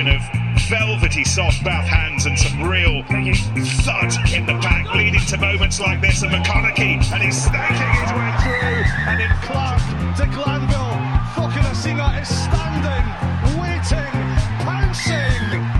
[0.00, 5.36] combination of velvety soft Bath hands and some real thud in the back, leading to
[5.38, 6.22] moments like this.
[6.22, 8.84] And McConaughey, and he's snaking his way through.
[9.08, 9.80] And in Clark
[10.18, 11.00] to Glanville,
[11.34, 14.12] Cokanasiga is standing, waiting,
[14.64, 15.79] pouncing.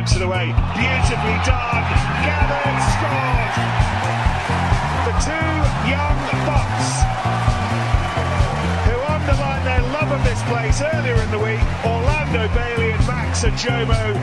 [0.00, 1.84] Whips it away, beautifully done.
[2.24, 3.52] Gathered, scored.
[5.04, 5.52] The two
[5.92, 6.16] young
[6.48, 6.88] bucks
[8.86, 13.44] who underlined their love of this place earlier in the week, Orlando Bailey and Max
[13.44, 14.14] Ojomoh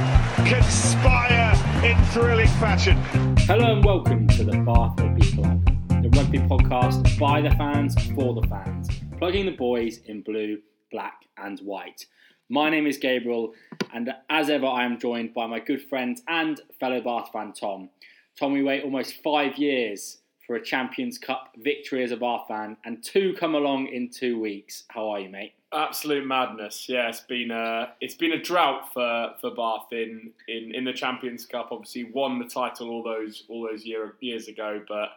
[0.49, 1.53] conspire
[1.85, 2.97] in thrilling fashion.
[3.41, 5.63] Hello and welcome to the Bath Rugby Club,
[6.01, 10.57] the rugby podcast by the fans for the fans, plugging the boys in blue,
[10.89, 12.07] black, and white.
[12.49, 13.53] My name is Gabriel,
[13.93, 17.89] and as ever, I am joined by my good friend and fellow Bath fan Tom.
[18.39, 22.77] Tom, we wait almost five years for a Champions Cup victory as a Bath fan,
[22.85, 24.83] and two come along in two weeks.
[24.89, 25.53] How are you, mate?
[25.73, 26.87] Absolute madness.
[26.87, 30.93] Yeah, it's been a it's been a drought for, for Bath in, in, in the
[30.93, 31.69] Champions Cup.
[31.71, 35.09] Obviously, won the title all those all those year, years ago, but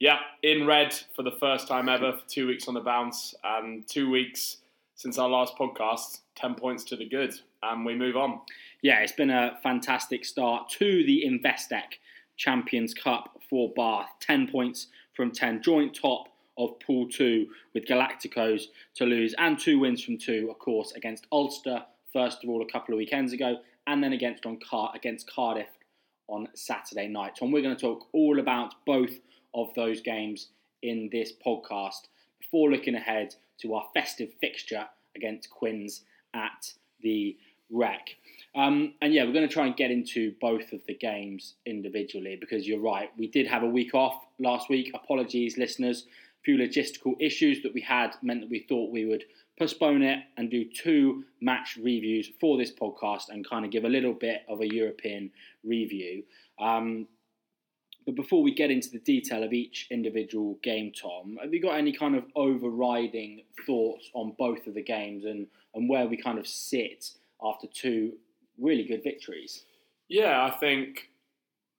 [0.00, 3.86] yeah, in red for the first time ever for two weeks on the bounce, and
[3.86, 4.58] two weeks
[4.98, 6.22] since our last podcast.
[6.34, 7.32] Ten points to the good,
[7.62, 8.40] and we move on.
[8.82, 11.98] Yeah, it's been a fantastic start to the Investec
[12.36, 14.08] Champions Cup for Bath.
[14.20, 16.26] 10 points from 10, joint top
[16.58, 21.84] of Pool 2 with Galacticos, Toulouse, and two wins from two, of course, against Ulster,
[22.12, 25.68] first of all, a couple of weekends ago, and then against, on Car- against Cardiff
[26.26, 27.36] on Saturday night.
[27.38, 29.20] Tom, we're going to talk all about both
[29.54, 30.48] of those games
[30.82, 32.08] in this podcast
[32.40, 36.02] before looking ahead to our festive fixture against Quins
[36.34, 37.36] at the
[37.70, 38.16] Rec.
[38.54, 42.36] Um, and yeah, we're going to try and get into both of the games individually
[42.40, 43.10] because you're right.
[43.18, 44.90] We did have a week off last week.
[44.94, 46.06] Apologies, listeners.
[46.40, 49.24] A few logistical issues that we had meant that we thought we would
[49.58, 53.88] postpone it and do two match reviews for this podcast and kind of give a
[53.88, 55.30] little bit of a European
[55.64, 56.22] review.
[56.60, 57.06] Um,
[58.08, 61.76] but before we get into the detail of each individual game, Tom, have you got
[61.76, 66.38] any kind of overriding thoughts on both of the games and, and where we kind
[66.38, 67.10] of sit
[67.42, 68.14] after two
[68.58, 69.66] really good victories?
[70.08, 71.10] Yeah, I think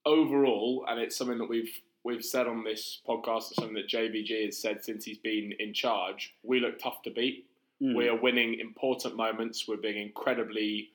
[0.06, 4.44] overall, and it's something that we've we've said on this podcast, and something that JVG
[4.44, 6.36] has said since he's been in charge.
[6.44, 7.46] We look tough to beat.
[7.82, 7.96] Mm.
[7.96, 9.66] We are winning important moments.
[9.66, 10.90] We're being incredibly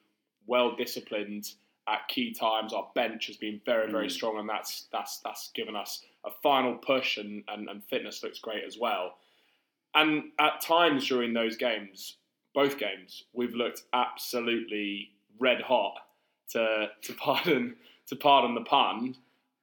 [0.48, 1.50] well disciplined
[1.88, 2.74] at key times.
[2.74, 4.12] Our bench has been very, very Mm.
[4.12, 8.40] strong, and that's that's that's given us a final push, and, and, and fitness looks
[8.40, 9.18] great as well.
[9.94, 12.18] And at times during those games,
[12.54, 15.96] both games, we've looked absolutely red hot
[16.50, 17.76] to to pardon
[18.08, 19.16] to pardon the pun.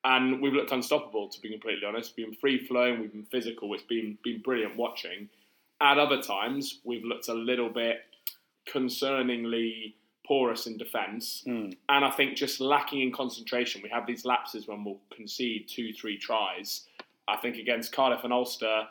[0.05, 2.15] And we've looked unstoppable, to be completely honest.
[2.17, 3.73] We've been free flowing, we've been physical.
[3.75, 5.29] It's been been brilliant watching.
[5.81, 7.99] At other times, we've looked a little bit
[8.67, 9.95] concerningly
[10.27, 11.77] porous in defence, Mm.
[11.89, 13.83] and I think just lacking in concentration.
[13.83, 16.87] We have these lapses when we'll concede two, three tries.
[17.29, 18.89] I think against Cardiff and Ulster,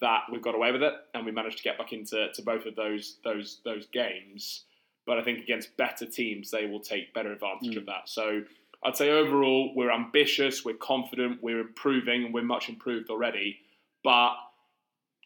[0.00, 2.66] that we've got away with it, and we managed to get back into to both
[2.66, 4.64] of those those those games.
[5.06, 8.08] But I think against better teams, they will take better advantage of that.
[8.08, 8.44] So
[8.84, 13.58] I'd say overall, we're ambitious, we're confident, we're improving, and we're much improved already.
[14.04, 14.36] But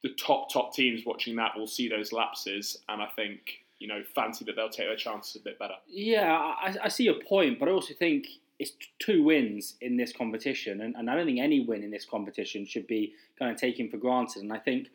[0.02, 4.02] the top top teams watching that will see those lapses, and I think you know
[4.14, 5.74] fancy that they'll take their chances a bit better.
[5.88, 8.26] Yeah, I, I see your point, but I also think
[8.58, 12.04] it's two wins in this competition, and, and I don't think any win in this
[12.04, 14.42] competition should be kind of taken for granted.
[14.42, 14.88] And I think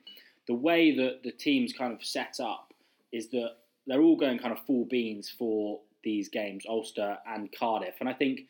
[0.47, 2.73] the way that the team's kind of set up
[3.11, 7.95] is that they're all going kind of full beans for these games, Ulster and Cardiff.
[7.99, 8.41] And I think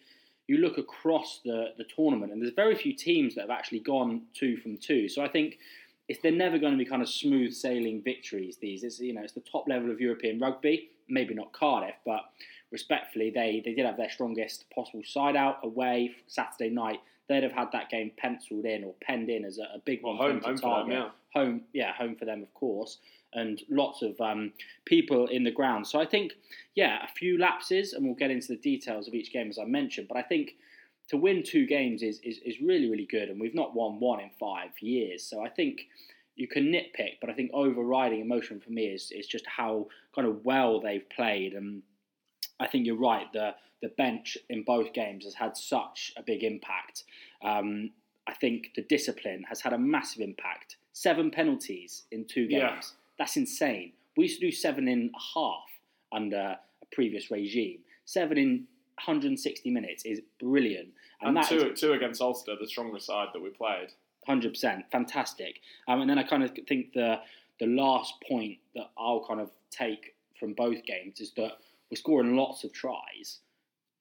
[0.48, 4.22] you look across the, the tournament, and there's very few teams that have actually gone
[4.34, 5.10] two from two.
[5.10, 5.58] So I think
[6.08, 8.58] it's, they're never going to be kind of smooth sailing victories.
[8.58, 10.90] These, it's you know, it's the top level of European rugby.
[11.10, 12.22] Maybe not Cardiff, but
[12.72, 17.00] respectfully, they they did have their strongest possible side out away Saturday night.
[17.30, 20.18] They'd have had that game penciled in or penned in as a, a big Well,
[20.18, 21.12] one home- for them home for them, target.
[21.34, 22.98] Home, yeah, home for them, of course,
[23.34, 24.54] and lots of um,
[24.86, 25.86] people in the ground.
[25.86, 26.34] So I think,
[26.74, 29.66] yeah, a few lapses, and we'll get into the details of each game as I
[29.66, 30.08] mentioned.
[30.08, 30.56] But I think
[31.10, 34.20] to win two games is, is, is really, really good, and we've not won one
[34.20, 35.24] in five years.
[35.24, 35.88] So I think
[36.36, 40.28] you can nitpick, but I think overriding emotion for me is, is just how kind
[40.28, 41.54] of well they've played.
[41.54, 41.82] And
[42.60, 46.44] I think you're right, the, the bench in both games has had such a big
[46.44, 47.04] impact.
[47.44, 47.92] Um,
[48.28, 50.76] I think the discipline has had a massive impact.
[50.94, 52.62] Seven penalties in two games.
[52.62, 52.82] Yeah.
[53.18, 53.94] That's insane.
[54.16, 55.70] We used to do seven in a half
[56.12, 57.80] under a previous regime.
[58.06, 58.66] Seven in
[58.98, 60.90] 160 minutes is brilliant,
[61.22, 63.90] and, And, that is two, two against Ulster, the stronger side that we played.
[64.26, 65.62] Hundred percent, fantastic.
[65.88, 67.20] Um, and then I kind of think the
[67.60, 71.54] the last point that I'll kind of take from both games is that
[71.90, 73.40] we're scoring lots of tries,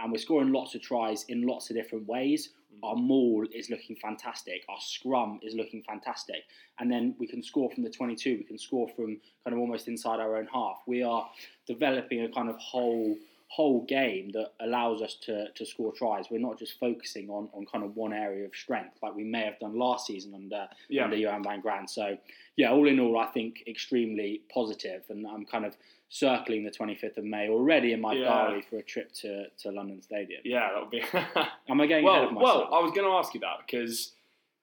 [0.00, 2.50] and we're scoring lots of tries in lots of different ways.
[2.82, 4.62] Our maul is looking fantastic.
[4.68, 6.42] Our scrum is looking fantastic,
[6.78, 8.38] and then we can score from the twenty-two.
[8.38, 10.82] We can score from kind of almost inside our own half.
[10.86, 11.28] We are
[11.66, 13.16] developing a kind of whole
[13.48, 16.26] whole game that allows us to, to score tries.
[16.30, 19.44] We're not just focusing on, on kind of one area of strength like we may
[19.44, 21.04] have done last season under Yeah.
[21.04, 21.86] under Johan van Graan.
[21.86, 22.16] So
[22.56, 25.76] yeah, all in all, I think extremely positive, and I'm kind of
[26.08, 28.24] circling the 25th of May already in my Yeah.
[28.24, 30.40] diary for a trip to, to London Stadium.
[30.44, 31.02] Yeah, that would be.
[31.68, 32.70] Am I getting ahead well, of myself?
[32.70, 34.12] well, I was going to ask you that because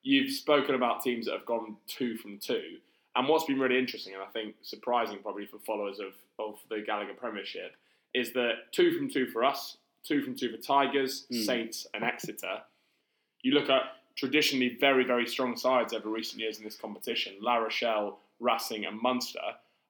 [0.04, 2.78] you've spoken about teams that have gone two from two,
[3.16, 6.82] and what's been really interesting and I think surprising probably for followers of, of the
[6.86, 7.76] Gallagher Premiership
[8.14, 11.46] is that two from two for us, two from two for Tigers, Mm.
[11.46, 12.62] Saints, and Exeter.
[13.42, 13.84] You look at
[14.16, 17.34] traditionally very very strong sides over recent years in this competition.
[17.42, 19.40] La Rochelle, Racing, and Munster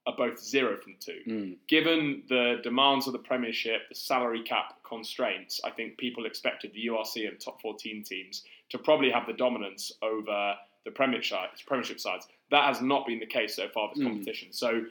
[0.05, 1.57] are both zero from two Mm.
[1.67, 6.81] given the demands of the Premiership, the salary cap constraints, I think people expected the
[6.87, 12.27] URC and top 14 teams to probably have the dominance over the Premiership, premiership sides.
[12.51, 14.07] That has not been the case so far this Mm.
[14.07, 14.51] competition.
[14.51, 14.85] So,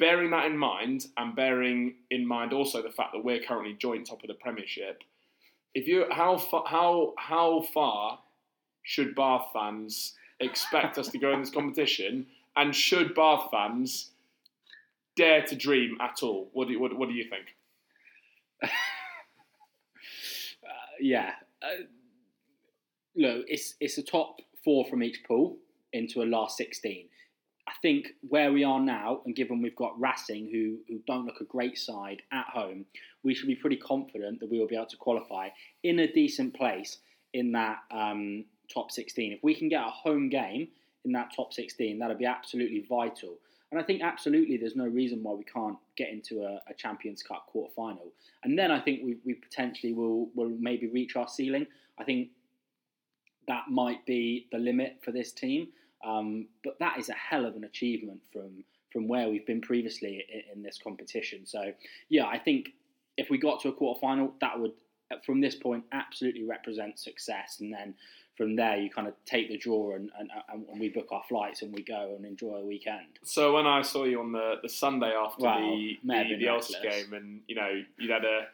[0.00, 4.08] bearing that in mind, and bearing in mind also the fact that we're currently joint
[4.08, 5.04] top of the Premiership,
[5.74, 8.18] if you how far how how far
[8.82, 12.26] should Bath fans expect us to go in this competition,
[12.56, 14.10] and should Bath fans
[15.16, 16.48] dare to dream at all?
[16.54, 17.46] What do you, what, what do you think?
[18.62, 18.68] Uh,
[21.00, 21.32] yeah.
[21.62, 21.84] Uh,
[23.14, 25.58] look, it's it's a top four from each pool
[25.92, 27.08] into a last sixteen.
[27.70, 31.40] I think where we are now, and given we've got Racing, who who don't look
[31.40, 32.84] a great side at home,
[33.22, 35.46] we should be pretty confident that we will be able to qualify
[35.82, 36.98] in a decent place
[37.32, 38.44] in that um,
[38.74, 39.32] top sixteen.
[39.32, 40.68] If we can get a home game
[41.04, 43.34] in that top sixteen, that'll be absolutely vital.
[43.70, 47.22] And I think absolutely there's no reason why we can't get into a, a Champions
[47.22, 48.08] Cup quarter final.
[48.42, 51.66] And then I think we, we potentially will will maybe reach our ceiling.
[52.00, 52.30] I think
[53.46, 55.68] that might be the limit for this team.
[56.04, 60.24] Um, but that is a hell of an achievement from from where we've been previously
[60.32, 61.46] in, in this competition.
[61.46, 61.72] So
[62.08, 62.70] yeah, I think
[63.16, 64.72] if we got to a quarter final, that would
[65.24, 67.58] from this point absolutely represent success.
[67.60, 67.94] And then
[68.36, 71.62] from there, you kind of take the draw and, and, and we book our flights
[71.62, 73.18] and we go and enjoy a weekend.
[73.24, 76.78] So when I saw you on the, the Sunday after Well, the the, the Ulster
[76.82, 78.46] game, and you know you'd had a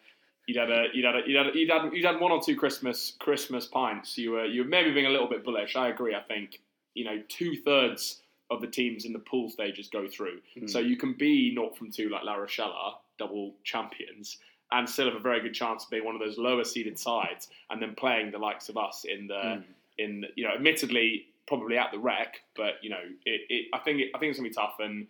[0.46, 2.56] you'd had a you'd had a, you'd had, you'd had, you'd had one or two
[2.56, 4.18] Christmas Christmas pints.
[4.18, 5.76] You were you were maybe being a little bit bullish.
[5.76, 6.14] I agree.
[6.14, 6.60] I think
[6.96, 10.66] you know two thirds of the teams in the pool stages go through, Hmm.
[10.66, 14.38] so you can be not from two like La Rochelle double champions.
[14.72, 17.48] And still have a very good chance of being one of those lower seeded sides,
[17.70, 19.64] and then playing the likes of us in the Mm.
[19.98, 24.00] in you know, admittedly probably at the Rec, but you know, it, it I think
[24.00, 25.06] it, I think it's gonna be tough, and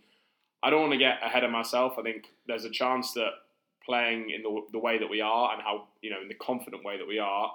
[0.63, 1.99] I don't want to get ahead of myself.
[1.99, 3.31] I think there's a chance that
[3.85, 6.85] playing in the, the way that we are and how you know in the confident
[6.85, 7.51] way that we are,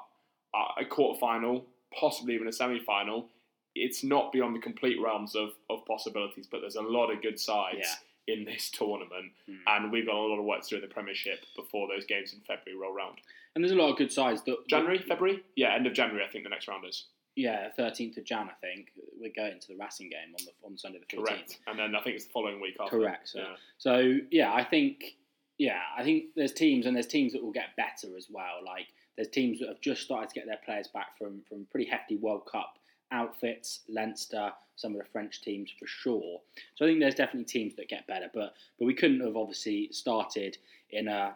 [0.79, 1.65] a quarter final,
[1.99, 3.29] possibly even a semi final,
[3.75, 6.47] it's not beyond the complete realms of, of possibilities.
[6.49, 7.87] But there's a lot of good sides
[8.27, 9.57] in this tournament, Mm.
[9.67, 12.33] and we've got a lot of work to do in the Premiership before those games
[12.33, 13.17] in February roll round.
[13.55, 16.23] And there's a lot of good sides that January, February, yeah, end of January.
[16.23, 17.05] I think the next round is.
[17.35, 18.89] Yeah, 13th of Jan, I think.
[19.19, 21.25] We're going to the Racing game on the on Sunday the 14th.
[21.25, 21.59] Correct.
[21.67, 22.97] And then I think it's the following week after.
[22.99, 23.29] Correct.
[23.29, 23.55] So, Yeah.
[23.77, 25.15] so yeah, I think
[25.57, 28.59] yeah, I think there's teams and there's teams that will get better as well.
[28.65, 31.89] Like there's teams that have just started to get their players back from from pretty
[31.89, 32.77] hefty World Cup
[33.11, 36.39] outfits, Leinster, some of the French teams for sure.
[36.75, 39.89] So I think there's definitely teams that get better, but but we couldn't have obviously
[39.91, 40.57] started
[40.91, 41.35] in a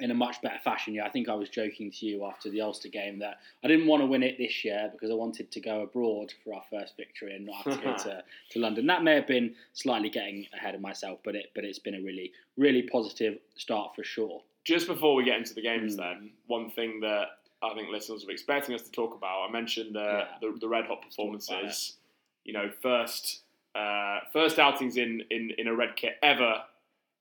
[0.00, 0.94] in a much better fashion.
[0.94, 3.88] Yeah, I think I was joking to you after the Ulster game that I didn't
[3.88, 6.96] want to win it this year because I wanted to go abroad for our first
[6.96, 8.86] victory and not have to go to, to London.
[8.86, 12.00] That may have been slightly getting ahead of myself, but it but it's been a
[12.00, 14.40] really really positive start for sure.
[14.64, 15.98] Just before we get into the games, Mm.
[15.98, 17.26] then one thing that
[17.62, 19.46] I think listeners be expecting us to talk about.
[19.48, 20.24] I mentioned uh, Yeah.
[20.40, 21.96] the, the red hot performances.
[22.44, 23.42] You know, first
[23.74, 26.62] uh, first outings in, in in a red kit ever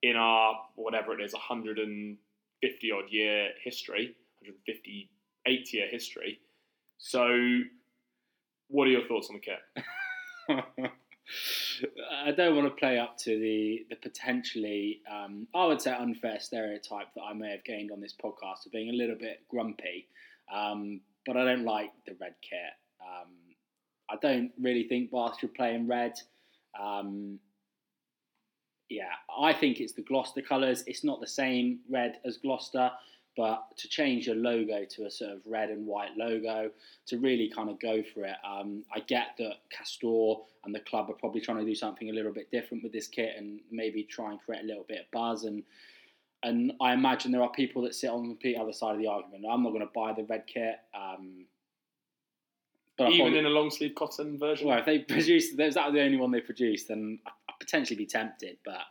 [0.03, 6.39] in our whatever it is, 150 odd year history, 158 year history.
[6.99, 7.59] So,
[8.69, 9.59] what are your thoughts on the kit?
[12.25, 16.39] I don't want to play up to the the potentially, um, I would say, unfair
[16.39, 20.07] stereotype that I may have gained on this podcast of being a little bit grumpy.
[20.53, 22.59] Um, but I don't like the red kit.
[23.01, 23.33] Um,
[24.09, 26.13] I don't really think Bath should play in red.
[26.79, 27.39] Um,
[28.89, 30.83] yeah, I think it's the Gloucester colours.
[30.87, 32.89] It's not the same red as Gloucester,
[33.35, 36.71] but to change your logo to a sort of red and white logo,
[37.07, 41.09] to really kind of go for it, um, I get that Castore and the club
[41.09, 44.03] are probably trying to do something a little bit different with this kit and maybe
[44.03, 45.63] try and create a little bit of buzz and
[46.43, 49.07] and I imagine there are people that sit on the complete other side of the
[49.07, 49.45] argument.
[49.49, 50.75] I'm not going to buy the red kit.
[50.95, 51.45] Um,
[52.97, 54.67] but even probably, in a long sleeve cotton version.
[54.67, 58.05] Well, if they produced, that was the only one they produced, then I'd potentially be
[58.05, 58.57] tempted.
[58.65, 58.81] But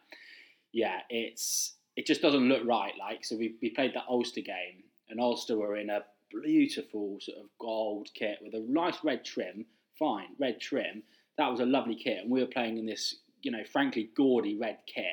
[0.73, 2.93] yeah, it's it just doesn't look right.
[2.99, 7.39] Like so, we we played that Ulster game, and Ulster were in a beautiful sort
[7.39, 9.67] of gold kit with a nice red trim.
[9.99, 11.03] Fine, red trim.
[11.39, 14.57] That was a lovely kit, and we were playing in this, you know, frankly gaudy
[14.57, 15.05] red kit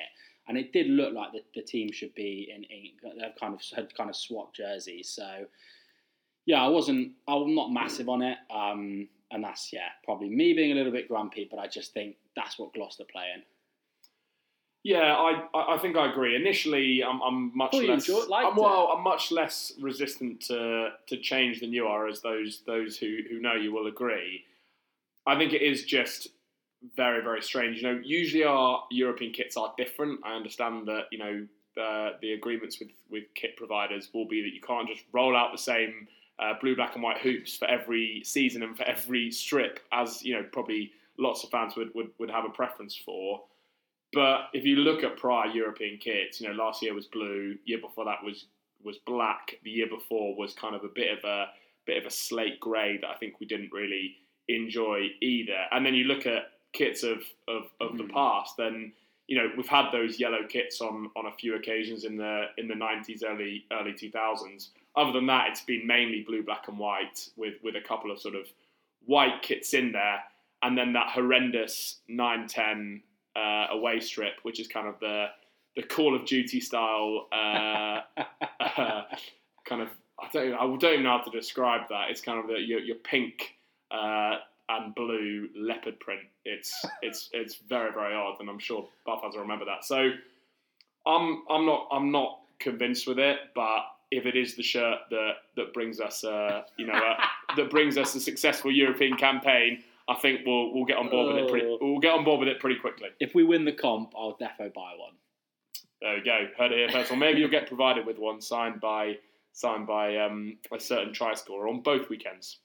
[0.48, 3.62] and it did look like the, the team should be in, in they've kind of
[3.76, 5.10] had kind of swapped jerseys.
[5.10, 5.46] So
[6.46, 10.72] yeah, I wasn't I'm not massive on it, um, and that's yeah probably me being
[10.72, 13.44] a little bit grumpy, but I just think that's what Gloucester play in.
[14.84, 16.36] Yeah, I I think I agree.
[16.36, 18.10] Initially, I'm, I'm much less.
[18.10, 22.98] I'm, well, I'm much less resistant to to change than you are, as those those
[22.98, 24.44] who who know you will agree.
[25.26, 26.28] I think it is just
[26.96, 27.78] very very strange.
[27.78, 30.20] You know, usually our European kits are different.
[30.24, 34.54] I understand that you know the the agreements with with kit providers will be that
[34.54, 36.08] you can't just roll out the same
[36.40, 40.34] uh, blue, black, and white hoops for every season and for every strip, as you
[40.34, 43.42] know probably lots of fans would would, would have a preference for.
[44.12, 47.80] But if you look at prior European kits, you know last year was blue, year
[47.80, 48.46] before that was
[48.84, 51.48] was black, the year before was kind of a bit of a
[51.86, 55.66] bit of a slate grey that I think we didn't really enjoy either.
[55.72, 57.98] And then you look at kits of of, of mm.
[58.00, 58.92] the past, then
[59.28, 62.68] you know we've had those yellow kits on on a few occasions in the in
[62.68, 64.72] the nineties, early early two thousands.
[64.96, 68.20] Other than that, it's been mainly blue, black, and white with with a couple of
[68.20, 68.48] sort of
[69.06, 70.20] white kits in there,
[70.62, 73.02] and then that horrendous nine ten
[73.36, 75.28] uh, away strip, which is kind of the
[75.76, 78.02] the Call of Duty style uh,
[78.60, 79.04] uh,
[79.66, 79.90] kind of.
[80.20, 82.12] I don't, I don't even know how to describe that.
[82.12, 83.56] It's kind of the, your, your pink
[83.90, 84.36] uh,
[84.70, 86.22] and blue leopard print.
[86.46, 89.86] It's it's it's very very odd, and I'm sure fans will remember that.
[89.86, 90.12] So
[91.06, 95.32] I'm I'm not I'm not convinced with it, but if it is the shirt that
[95.56, 97.24] that brings us uh, you know uh,
[97.56, 99.84] that brings us a successful European campaign.
[100.08, 101.50] I think we'll we'll get on board with it.
[101.50, 101.78] Pretty, oh.
[101.82, 103.10] we'll get on board with it pretty quickly.
[103.20, 105.14] If we win the comp, I'll defo buy one.
[106.02, 106.48] There we go.
[106.58, 107.12] Heard it here first.
[107.12, 109.18] Or maybe you'll get provided with one signed by
[109.54, 112.58] signed by um, a certain try scorer on both weekends.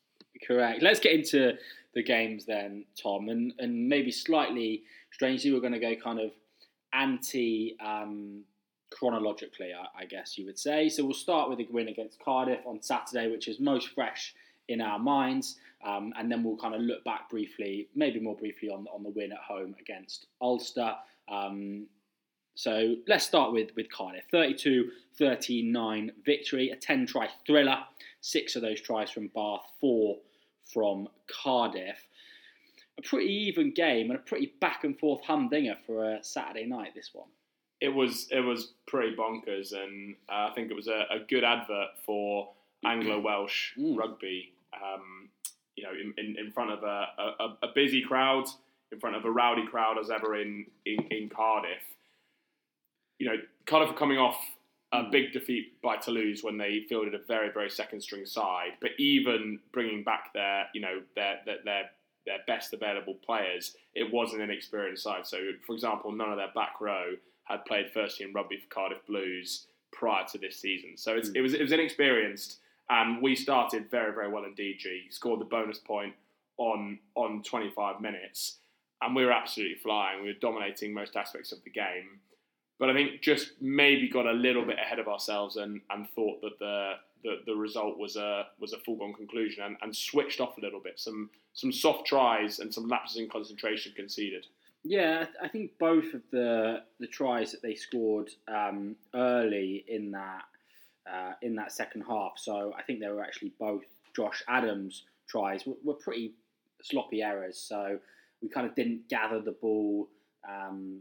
[0.44, 0.82] Correct.
[0.82, 1.52] Let's get into
[1.98, 6.30] the games then, Tom, and and maybe slightly strangely, we're going to go kind of
[6.92, 7.76] anti.
[7.84, 8.44] Um,
[8.90, 10.88] chronologically, I, I, guess you would say.
[10.88, 14.34] So we'll start with a win against Cardiff on Saturday, which is most fresh
[14.68, 18.70] in our minds, um, and then we'll kind of look back briefly, maybe more briefly,
[18.70, 20.94] on on the win at home against Ulster.
[21.30, 21.86] Um,
[22.54, 24.24] so let's start with, with Cardiff.
[24.30, 27.78] 32 39 victory, a 10 try thriller.
[28.20, 30.16] Six of those tries from Bath, four
[30.72, 31.08] from
[31.42, 32.06] Cardiff.
[32.98, 36.94] A pretty even game and a pretty back and forth humdinger for a Saturday night.
[36.94, 37.28] This one.
[37.80, 41.44] It was it was pretty bonkers, and uh, I think it was a, a good
[41.44, 42.50] advert for
[42.84, 43.96] Anglo Welsh mm.
[43.96, 44.52] rugby.
[44.74, 45.28] Um,
[45.76, 48.46] you know, in, in, in front of a, a, a, busy crowd,
[48.90, 51.82] in front of a rowdy crowd as ever in, in, in Cardiff.
[53.18, 54.38] You know, Cardiff are coming off
[54.92, 58.70] a big defeat by Toulouse when they fielded a very, very second string side.
[58.80, 61.90] But even bringing back their, you know, their their their,
[62.26, 65.26] their best available players, it was an inexperienced side.
[65.26, 67.12] So, for example, none of their back row
[67.44, 70.96] had played first team rugby for Cardiff Blues prior to this season.
[70.96, 71.30] So mm.
[71.34, 74.76] it was it was inexperienced, and we started very, very well indeed.
[74.78, 76.14] G scored the bonus point
[76.56, 78.58] on on 25 minutes,
[79.02, 80.22] and we were absolutely flying.
[80.22, 82.20] We were dominating most aspects of the game
[82.78, 86.40] but I think just maybe got a little bit ahead of ourselves and, and thought
[86.42, 86.92] that the,
[87.24, 90.80] the, the result was a was a foregone conclusion and, and switched off a little
[90.80, 90.98] bit.
[90.98, 94.46] Some some soft tries and some lapses in concentration conceded.
[94.84, 100.42] Yeah, I think both of the the tries that they scored um, early in that
[101.12, 102.32] uh, in that second half.
[102.36, 106.34] So I think they were actually both Josh Adams tries were, were pretty
[106.82, 107.58] sloppy errors.
[107.58, 107.98] So
[108.40, 110.08] we kind of didn't gather the ball.
[110.48, 111.00] Um,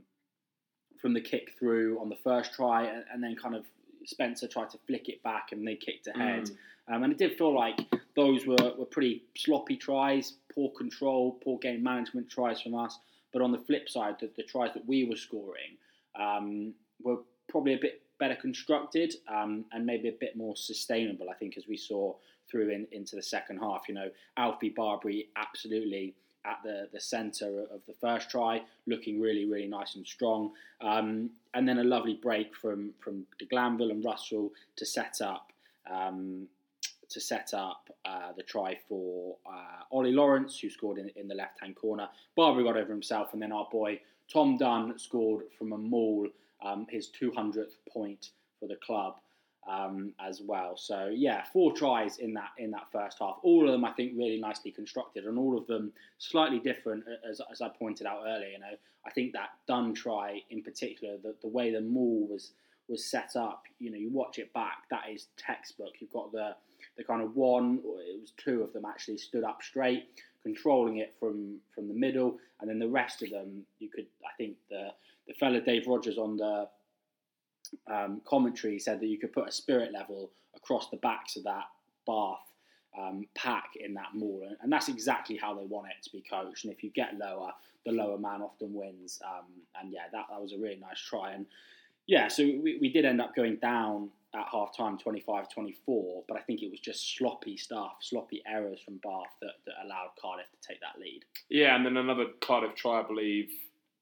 [1.01, 3.65] from the kick through on the first try, and, and, then kind of
[4.05, 6.45] Spencer tried to flick it back, and they kicked ahead.
[6.45, 6.95] Mm.
[6.95, 7.79] Um, and it did feel like
[8.15, 12.97] those were, were pretty sloppy tries, poor control, poor game management tries from us.
[13.33, 15.77] But on the flip side, the, the tries that we were scoring
[16.19, 17.17] um, were
[17.49, 21.29] probably a bit better constructed um, and maybe a bit more sustainable.
[21.29, 22.15] I think as we saw
[22.49, 26.15] through in, into the second half, you know, Alfie Barbeary absolutely
[26.47, 30.51] at the, the centre of the first try, looking really, really nice and strong.
[30.81, 35.51] Um, and then a lovely break from, from de Glanville and Russell to set up
[35.89, 36.47] um,
[37.09, 41.35] to set up uh, the try for uh, Ollie Lawrence, who scored in, in the
[41.35, 42.09] left hand corner.
[42.35, 43.99] Barbeary got over himself, and then our boy
[44.31, 46.27] Tom Dunn scored from a maul,
[46.61, 49.15] um, his 200th point for the club.
[49.69, 50.77] Um, as well.
[50.77, 53.35] So yeah, four tries in that in that first half.
[53.43, 57.03] All of them, I think, really nicely constructed, and all of them slightly different.
[57.29, 61.17] As, as I pointed out earlier, you know, I think that Dunn try in particular,
[61.21, 62.51] the, the way the maul was
[62.87, 63.63] was set up.
[63.79, 65.95] You know, you watch it back, that is textbook.
[65.99, 66.55] You've got the
[66.95, 70.05] the kind of one, or it was two of them actually stood up straight,
[70.43, 74.33] controlling it from from the middle, and then the rest of them, you could, I
[74.37, 74.93] think the
[75.27, 76.69] the fella Dave Rogers on the
[77.91, 81.65] um, commentary said that you could put a spirit level across the backs of that
[82.05, 82.39] Bath
[82.97, 86.23] um, pack in that maul, and, and, that's exactly how they want it to be
[86.27, 86.63] coached.
[86.63, 87.51] And if you get lower,
[87.85, 89.19] the lower man often wins.
[89.25, 89.45] Um,
[89.79, 91.33] and yeah, that, that was a really nice try.
[91.33, 91.45] And
[92.07, 96.37] yeah, so we, we did end up going down at half time 25 24, but
[96.37, 100.47] I think it was just sloppy stuff, sloppy errors from Bath that, that allowed Cardiff
[100.49, 101.23] to take that lead.
[101.49, 103.49] Yeah, and then another Cardiff try, I believe,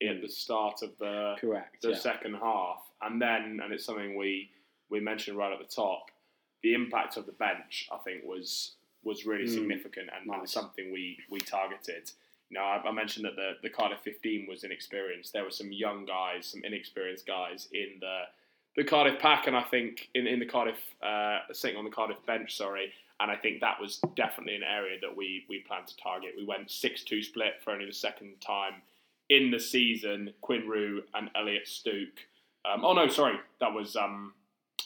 [0.01, 1.97] at the start of the correct the yeah.
[1.97, 4.49] second half, and then and it's something we
[4.89, 6.11] we mentioned right at the top.
[6.63, 9.53] The impact of the bench, I think, was was really mm.
[9.53, 10.39] significant and, nice.
[10.39, 12.11] and, something we we targeted.
[12.49, 15.33] You know, I, I, mentioned that the the Cardiff 15 was inexperienced.
[15.33, 18.23] There were some young guys, some inexperienced guys in the
[18.75, 22.17] the Cardiff pack, and I think in, in the Cardiff uh, sitting on the Cardiff
[22.25, 22.91] bench, sorry.
[23.21, 26.31] And I think that was definitely an area that we we planned to target.
[26.37, 28.81] We went six two split for only the second time
[29.29, 32.27] in the season, Quinn Roux and Elliot Stooke.
[32.73, 33.95] Um, oh no, sorry, that was.
[33.95, 34.33] Um,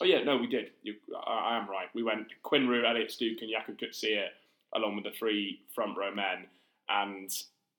[0.02, 0.72] oh yeah, no, we did.
[0.84, 0.96] You,
[1.26, 1.88] I, I, am right.
[1.94, 4.26] We went Quinn Roux, Elliot Stooke, and Jaco Coetzee
[4.76, 6.46] along with the three front row men,
[6.90, 7.32] and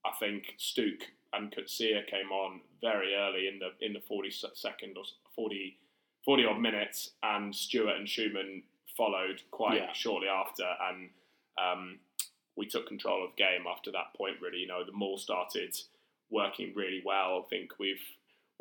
[0.05, 1.03] I think Stooke
[1.33, 5.05] and Coetzee came on very early in the in the 40 second or
[5.37, 5.77] 40,
[6.25, 8.63] 40 odd minutes, and Stuart and Schoeman
[8.97, 9.93] followed quite yeah.
[9.93, 11.11] shortly after, and
[11.59, 11.99] um,
[12.57, 14.37] we took control of the game after that point.
[14.41, 15.77] Really, you know, the maul started
[16.31, 17.45] working really well.
[17.45, 18.03] I think we've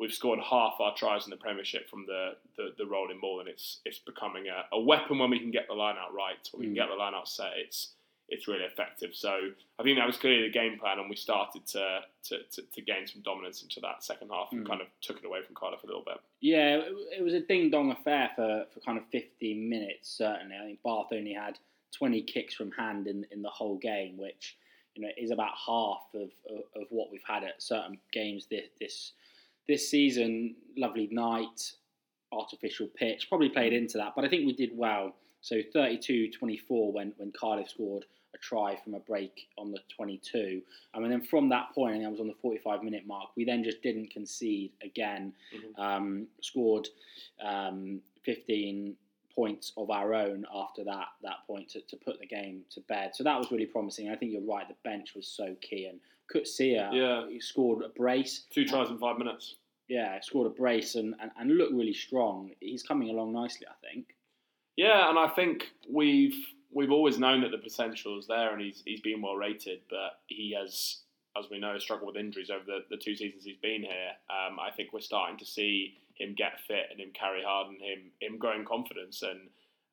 [0.00, 3.48] we've scored half our tries in the Premiership from the, the, the rolling ball, and
[3.48, 6.48] it's it's becoming a, a, weapon when we can get the line out right.
[6.52, 6.78] When we can mm.
[6.78, 7.92] get the line out set, it's
[8.30, 9.10] it's really effective.
[9.14, 12.62] So I think that was clearly the game plan, and we started to to, to,
[12.62, 14.68] to gain some dominance into that second half and mm.
[14.68, 16.18] kind of took it away from Cardiff a little bit.
[16.40, 20.56] Yeah, it, it was a ding dong affair for, for kind of 15 minutes, certainly.
[20.56, 21.58] I think Bath only had
[21.96, 24.56] 20 kicks from hand in, in the whole game, which
[24.94, 28.66] you know is about half of, of, of what we've had at certain games this
[28.80, 29.12] this
[29.70, 30.56] this season.
[30.76, 31.72] Lovely night,
[32.32, 35.14] artificial pitch, probably played into that, but I think we did well.
[35.42, 38.04] So 32-24 when when Cardiff scored
[38.34, 40.62] a try from a break on the 22.
[40.94, 43.44] Um, and then from that point, and I was on the 45 minute mark, we
[43.44, 45.32] then just didn't concede again.
[45.54, 45.80] Mm-hmm.
[45.80, 46.88] Um, scored
[47.44, 48.94] um, 15
[49.34, 53.12] points of our own after that that point to, to put the game to bed.
[53.14, 54.10] So that was really promising.
[54.10, 54.68] I think you're right.
[54.68, 56.00] The bench was so key, and
[56.32, 59.56] Coetzee, yeah, he scored a brace, two tries in five minutes.
[59.90, 62.52] Yeah, scored a brace and, and, and looked really strong.
[62.60, 64.14] He's coming along nicely, I think.
[64.76, 66.36] Yeah, and I think we've
[66.72, 70.20] we've always known that the potential is there, and he's he's been well rated, but
[70.28, 70.98] he has,
[71.36, 74.12] as we know, struggled with injuries over the, the two seasons he's been here.
[74.30, 77.80] Um, I think we're starting to see him get fit and him carry hard and
[77.80, 79.22] him him growing confidence.
[79.22, 79.40] And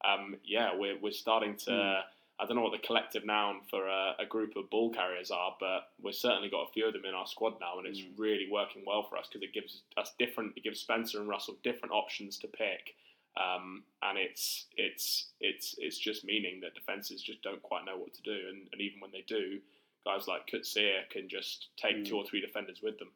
[0.05, 1.71] um, yeah, we're we're starting to.
[1.71, 2.01] Mm.
[2.39, 5.55] I don't know what the collective noun for a, a, group of ball carriers are,
[5.59, 8.11] but we've certainly got a few of them in our squad now, and it's mm.
[8.15, 10.53] really working well for us because it gives us different.
[10.55, 12.93] It gives Spencer and Russell different options to pick,
[13.37, 18.13] um, and it's it's it's it's just meaning that defenses just don't quite know what
[18.13, 19.59] to do, and, and even when they do,
[20.05, 22.05] guys like Coetzee can just take mm.
[22.05, 23.09] two or three defenders with them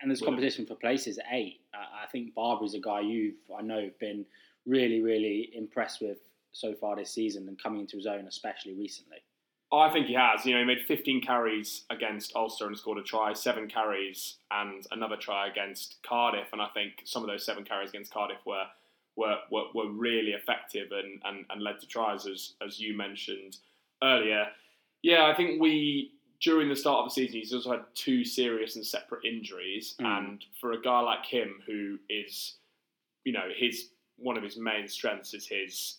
[0.00, 1.60] and there's competition for places at eight.
[1.74, 4.24] I think Barbeary's a guy you've I know been
[4.66, 6.18] really really impressed with
[6.52, 9.18] so far this season and coming into his own, especially recently.
[9.72, 10.44] Oh, I think he has.
[10.44, 14.84] You know, he made 15 carries against Ulster and scored a try, seven carries and
[14.90, 16.48] another try against Cardiff.
[16.52, 18.64] And I think some of those seven carries against Cardiff were
[19.16, 23.58] were, were, were really effective and, and, and led to tries, as, as you mentioned
[24.02, 24.46] earlier.
[25.02, 28.76] Yeah, I think we during the start of the season, he's also had two serious
[28.76, 29.94] and separate injuries.
[30.00, 30.18] Mm.
[30.18, 32.54] And for a guy like him, who is,
[33.24, 35.98] you know, his one of his main strengths is his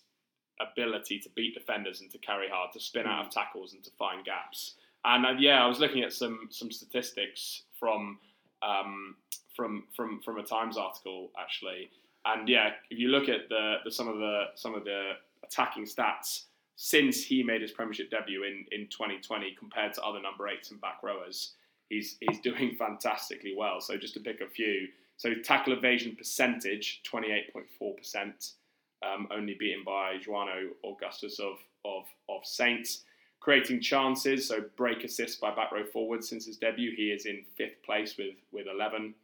[0.71, 3.33] ability to beat defenders and to carry hard, to spin out of mm.
[3.33, 4.75] tackles and to find gaps.
[5.05, 8.19] And uh, yeah, I was looking at some some statistics from
[8.61, 9.15] um,
[9.55, 11.89] from from from a Times article actually,
[12.25, 15.85] and yeah, if you look at the, the some of the some of the attacking
[15.85, 16.43] stats
[16.83, 20.81] since he made his Premiership debut in, in 2020 compared to other number eights and
[20.81, 21.53] back rowers.
[21.89, 23.81] He's, he's doing fantastically well.
[23.81, 24.87] So just to pick a few.
[25.17, 28.53] So tackle evasion percentage, 28.4%.
[29.03, 33.03] um, only beaten by Juarno Augustus of, of, of Saints.
[33.39, 36.93] Creating chances, so break assists by back row forwards since his debut.
[36.95, 39.15] He is in fifth place with, with 11.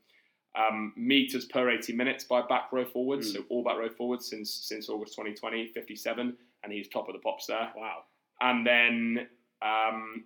[0.58, 3.36] Um, meters per 80 minutes by back row forwards, Mm.
[3.36, 7.20] so all back row forwards since since August 2020, 57, and he's top of the
[7.20, 7.72] pops there.
[7.78, 8.06] Wow.
[8.42, 9.28] And then,
[9.62, 10.26] um,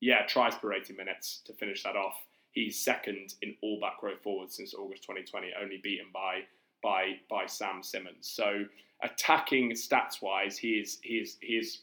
[0.00, 2.16] yeah, tries per 80 minutes to finish that off.
[2.52, 6.42] He's second in all back row forwards since August 2020, only beaten by
[6.82, 8.28] by by Sam Simmonds.
[8.28, 8.64] So
[9.02, 11.80] attacking stats wise, he is he is he is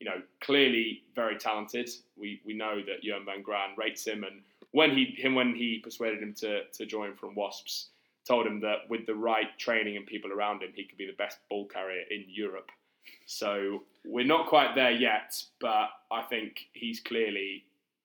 [0.00, 1.88] you know clearly very talented.
[2.16, 5.78] We we know that Johan van Graan rates him, and when he him when he
[5.78, 7.88] persuaded him to to join from Wasps,
[8.26, 11.12] told him that with the right training and people around him, he could be the
[11.16, 12.70] best ball carrier in Europe.
[13.26, 17.64] So we're not quite there yet, but I think he's clearly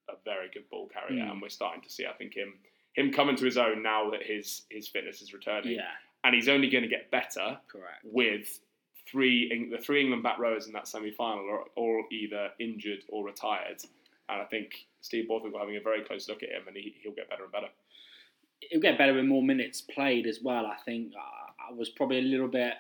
[0.10, 1.32] a very good ball carrier, Mm.
[1.32, 2.06] and we're starting to see.
[2.06, 2.54] I think him
[2.93, 5.91] him coming to his own now that his his fitness is returning, Yeah,
[6.24, 8.04] and he's only going to get better correct.
[8.04, 8.60] with
[9.10, 13.26] three the three England back rowers in that semi final are all either injured or
[13.26, 13.82] retired,
[14.30, 16.96] and I think Steve Borthwick will having a very close look at him, and he,
[17.02, 17.68] he'll get better and better.
[18.70, 20.66] He'll get better with more minutes played as well.
[20.68, 22.74] I think uh, I was probably a little bit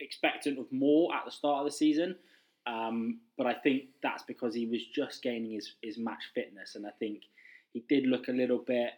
[0.00, 2.16] expectant of more at the start of the season,
[2.66, 6.86] um, but I think that's because he was just gaining his, his match fitness, and
[6.86, 7.22] I think
[7.72, 8.92] he did look a little bit.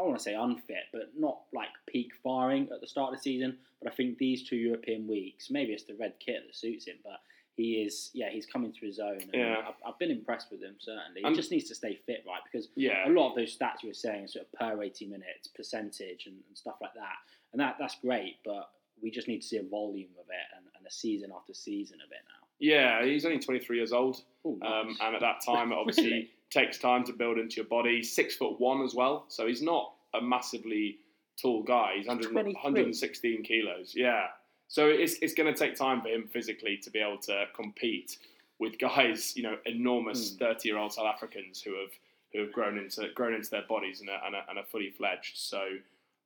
[0.00, 3.22] I want to say unfit, but not like peak firing at the start of the
[3.22, 3.58] season.
[3.82, 6.96] But I think these two European weeks, maybe it's the red kit that suits him,
[7.04, 7.20] but
[7.56, 9.20] he is, yeah, he's coming to his own.
[9.20, 9.56] And Yeah.
[9.68, 11.22] I've, I've been impressed with him certainly.
[11.24, 12.40] He just needs to stay fit, right?
[12.50, 15.48] Because Yeah, a lot of those stats you were saying, sort of per 80 minutes,
[15.48, 17.16] percentage, and, and stuff like that.
[17.52, 18.70] And that that's great, but
[19.02, 21.98] we just need to see a volume of it and, and a season after season
[22.04, 22.46] of it now.
[22.58, 24.22] yeah, he's only 23 years old.
[24.46, 26.30] Ooh, Um, and at that time, obviously Really?
[26.50, 28.02] Takes time to build into your body.
[28.02, 30.98] Six foot one as well, so he's not a massively
[31.40, 31.94] tall guy.
[31.96, 33.94] He's 100, 116 kilos.
[33.96, 34.26] Yeah,
[34.68, 38.18] so it's it's going to take time for him physically to be able to compete
[38.58, 40.38] with guys, you know, enormous Hmm.
[40.38, 41.90] 30 year old South Africans who have
[42.32, 44.90] who have grown into grown into their bodies and are, and are, and are fully
[44.90, 45.36] fledged.
[45.38, 45.62] So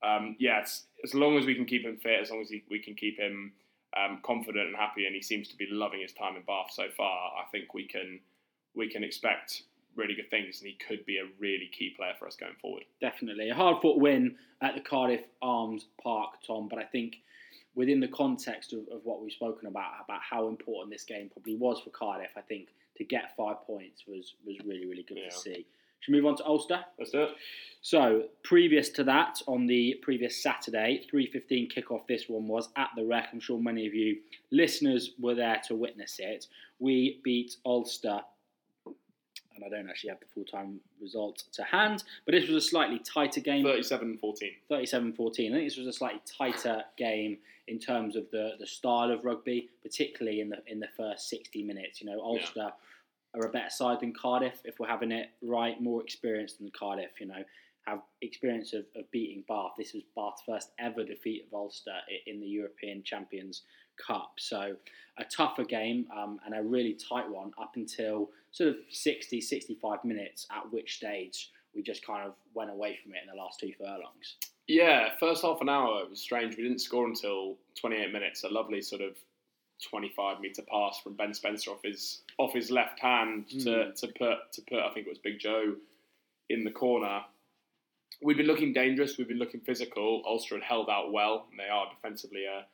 [0.02, 0.60] um, yeah,
[1.02, 3.18] as long as we can keep him fit, as long as he, we can keep
[3.18, 3.52] him
[3.96, 6.88] um, confident and happy, and he seems to be loving his time in Bath so
[6.94, 7.32] far.
[7.40, 8.20] I think we can
[8.74, 9.62] we can expect
[9.96, 12.84] really good things, and he could be a really key player for us going forward.
[13.00, 13.50] Definitely.
[13.50, 17.16] A hard fought win at the Cardiff Arms Park, Tom, but I think
[17.74, 21.56] within the context of, of what we've spoken about, about how important this game probably
[21.56, 25.28] was for Cardiff, I think to get five points was, was really, really good Yeah.
[25.30, 25.66] to see.
[26.00, 26.84] Should we move on to Ulster?
[26.98, 27.30] Let's do it.
[27.80, 33.04] So, previous to that, on the previous Saturday, 3.15 kickoff, this one was at the
[33.06, 33.28] Rec.
[33.32, 34.18] I'm sure many of you
[34.50, 36.46] listeners were there to witness it.
[36.78, 38.20] We beat Ulster,
[39.54, 42.98] and I don't actually have the full-time result to hand, but this was a slightly
[43.00, 44.50] tighter game, 37 14.
[44.70, 45.50] 37-14.
[45.50, 49.24] I think this was a slightly tighter game in terms of the, the style of
[49.24, 52.00] rugby, particularly in the in the first 60 minutes.
[52.00, 52.72] You know, Ulster
[53.34, 57.20] are a better side than Cardiff if we're having it right, more experienced than Cardiff.
[57.20, 57.44] You know,
[57.86, 59.72] have experience of, of beating Bath.
[59.76, 63.62] This was Bath's first ever defeat of Ulster in the European Champions
[64.04, 64.32] Cup.
[64.38, 64.76] So
[65.18, 70.04] a tougher game um, and a really tight one up until sort of 60, 65
[70.04, 73.58] minutes, at which stage we just kind of went away from it in the last
[73.60, 74.36] two furlongs.
[74.68, 76.56] Yeah, first half an hour it was strange.
[76.56, 78.44] We didn't score until 28 minutes.
[78.44, 79.16] A lovely sort of
[79.88, 83.94] 25 meter pass from Ben Spencer off his off his left hand to, Mm.
[84.00, 85.74] to put to put I think it was Big Joe
[86.48, 87.22] in the corner.
[88.22, 89.18] We've been looking dangerous.
[89.18, 90.22] We've been looking physical.
[90.26, 92.64] Ulster had held out well, and they are defensively a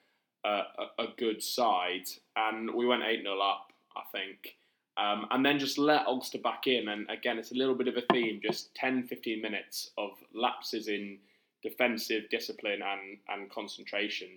[0.45, 0.63] a,
[0.99, 2.09] a good side.
[2.37, 4.57] And we went eight 0 up, I think.
[4.97, 6.89] Um, and then just let Ulster back in.
[6.89, 10.89] And again, it's a little bit of a theme just 10, 15 minutes of lapses
[10.89, 11.19] in
[11.63, 14.29] defensive discipline and, and concentration.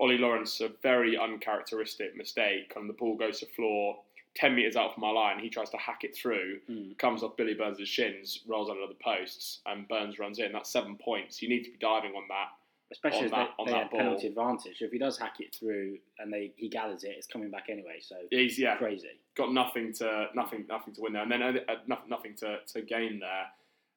[0.00, 2.72] Ollie Lawrence, a very uncharacteristic mistake.
[2.76, 3.98] And the ball goes to floor
[4.36, 5.40] 10 metres out from our line.
[5.40, 6.96] He tries to hack it through, Mm.
[6.98, 10.52] comes off Billy Burns' shins, rolls under the posts, and Burns runs in.
[10.52, 11.42] That's seven points.
[11.42, 12.50] You need to be diving on that.
[12.90, 14.00] Especially On as that- they, they had ball.
[14.00, 14.78] penalty advantage.
[14.78, 17.66] So if he does hack it through and they he gathers it, it's coming back
[17.68, 17.98] anyway.
[18.00, 19.10] So He's yeah, crazy.
[19.36, 22.58] got nothing to nothing nothing to win there, and then uh, uh, nothing nothing to,
[22.72, 23.46] to gain there,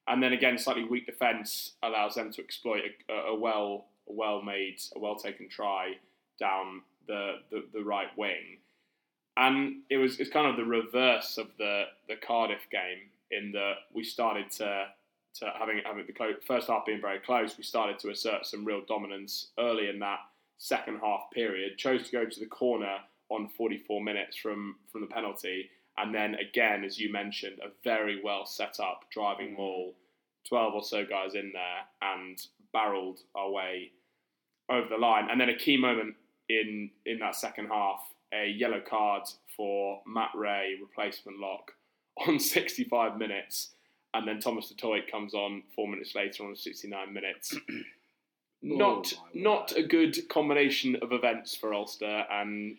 [0.08, 4.42] and then again slightly weak defence allows them to exploit a, a well a well
[4.42, 5.94] made a well taken try
[6.40, 8.58] down the, the, the right wing,
[9.38, 13.74] and it was it's kind of the reverse of the the Cardiff game in that
[13.94, 14.88] we started to
[15.36, 18.66] to having having the clo- first half being very close, we started to assert some
[18.66, 20.20] real dominance early in that
[20.58, 21.78] second half period.
[21.78, 22.98] Chose to go to the corner
[23.30, 28.22] on 44 minutes from from the penalty, and then again, as you mentioned, a very
[28.24, 29.96] well set up driving maul,
[30.48, 32.40] 12 or so guys in there, and
[32.74, 33.92] barreled our way
[34.70, 35.28] over the line.
[35.30, 36.16] And then a key moment
[36.50, 38.02] in in that second half
[38.34, 39.24] a yellow card
[39.56, 41.74] for Matt Rea, replacement lock,
[42.28, 43.74] on 65 minutes,
[44.14, 47.56] and then Thomas Toit comes on four minutes later on 69 minutes.
[48.62, 52.78] not Oh not a good combination of events for Ulster, and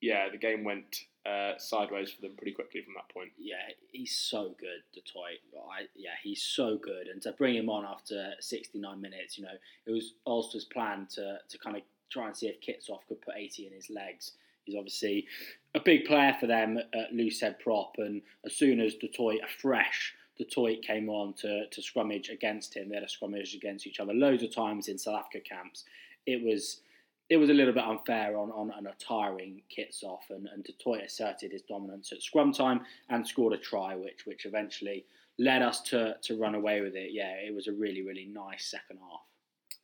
[0.00, 3.30] yeah, the game went uh, sideways for them pretty quickly from that point.
[3.38, 3.54] yeah,
[3.92, 5.38] he's so good, du Toit.
[5.70, 9.56] I, yeah, he's so good, and to bring him on after 69 minutes, you know,
[9.86, 13.34] it was Ulster's plan to to kind of try and see if Kitshoff could put
[13.36, 14.32] 80 in his legs.
[14.64, 15.26] He's obviously
[15.74, 19.40] a big player for them at loose head prop, and as soon as du Toit,
[19.42, 23.54] a fresh du Toit came on to to scrummage against him, they had a scrummage
[23.54, 25.84] against each other loads of times in South Africa camps.
[26.26, 26.80] It was
[27.28, 30.72] it was a little bit unfair on, on, on a tiring Kitshoff, and, and du
[30.72, 35.06] Toit asserted his dominance at scrum time and scored a try, which which eventually
[35.38, 37.10] led us to, to run away with it.
[37.12, 39.20] Yeah, it was a really really nice second half.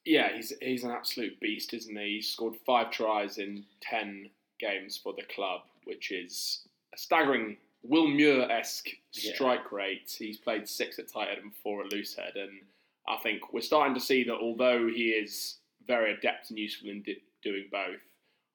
[0.05, 2.17] Yeah, he's he's an absolute beast, isn't he?
[2.17, 8.07] He's scored five tries in ten games for the club, which is a staggering Will
[8.09, 9.35] Muir esque Yeah.
[9.35, 10.15] strike rate.
[10.19, 12.67] He's played six at tight head and four at loose head, and
[13.07, 17.03] I think we're starting to see that although he is very adept and useful in
[17.03, 18.03] di- doing both,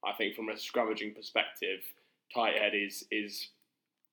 [0.03, 1.83] I think from a scrummaging perspective,
[2.33, 3.49] tight head is is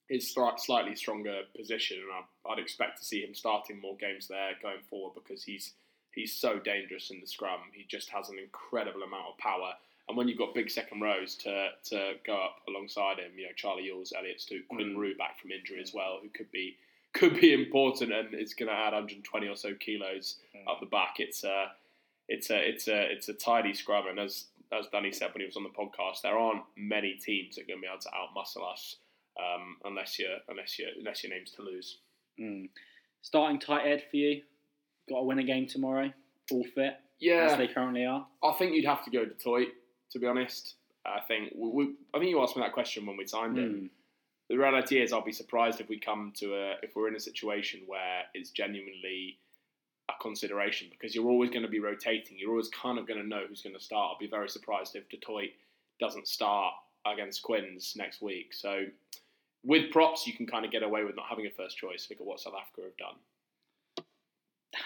[0.09, 4.27] is slight- slightly stronger position, and I, I'd expect to see him starting more games
[4.27, 5.75] there going forward because he's
[6.13, 7.61] he's so dangerous in the scrum.
[7.73, 9.77] He just has an incredible amount of power.
[10.11, 13.53] And when you've got big second rows to, to go up alongside him, you know
[13.57, 14.97] Charlie Ewels, Elliot Stewart, Quinn Mm.
[14.97, 16.77] Roux back from injury as well, who could be
[17.15, 20.69] could be important and is going to add 120 or so kilos Mm.
[20.71, 21.15] up the back.
[21.19, 21.67] It's a
[22.29, 25.47] it's a it's a it's a tidy scrum, and as as Danny said when he
[25.47, 28.09] was on the podcast, there aren't many teams that are going to be able to
[28.11, 28.97] outmuscle us
[29.39, 31.99] um, unless you unless you unless your name's Toulouse.
[32.41, 32.69] Mm.
[33.23, 34.43] Starting tight head for you.
[35.09, 36.13] Got to win a game tomorrow.
[36.53, 38.27] All fit Yeah, as they currently are.
[38.45, 39.69] I think you'd have to go to du Toit,
[40.13, 40.75] to be honest.
[41.07, 43.57] I think we, we, I think you asked me that question when we signed.
[43.57, 43.89] Mm.
[44.49, 47.21] The reality is, I'll be surprised if we come to a if we're in a
[47.21, 49.39] situation where it's genuinely
[50.09, 52.37] a consideration because you're always going to be rotating.
[52.39, 54.11] You're always kind of going to know who's going to start.
[54.13, 55.51] I'll be very surprised if du Toit
[56.01, 56.75] doesn't start
[57.07, 58.53] against Quins next week.
[58.53, 58.87] So
[59.65, 62.07] with props, you can kind of get away with not having a first choice.
[62.11, 63.17] Look at what South Africa have done.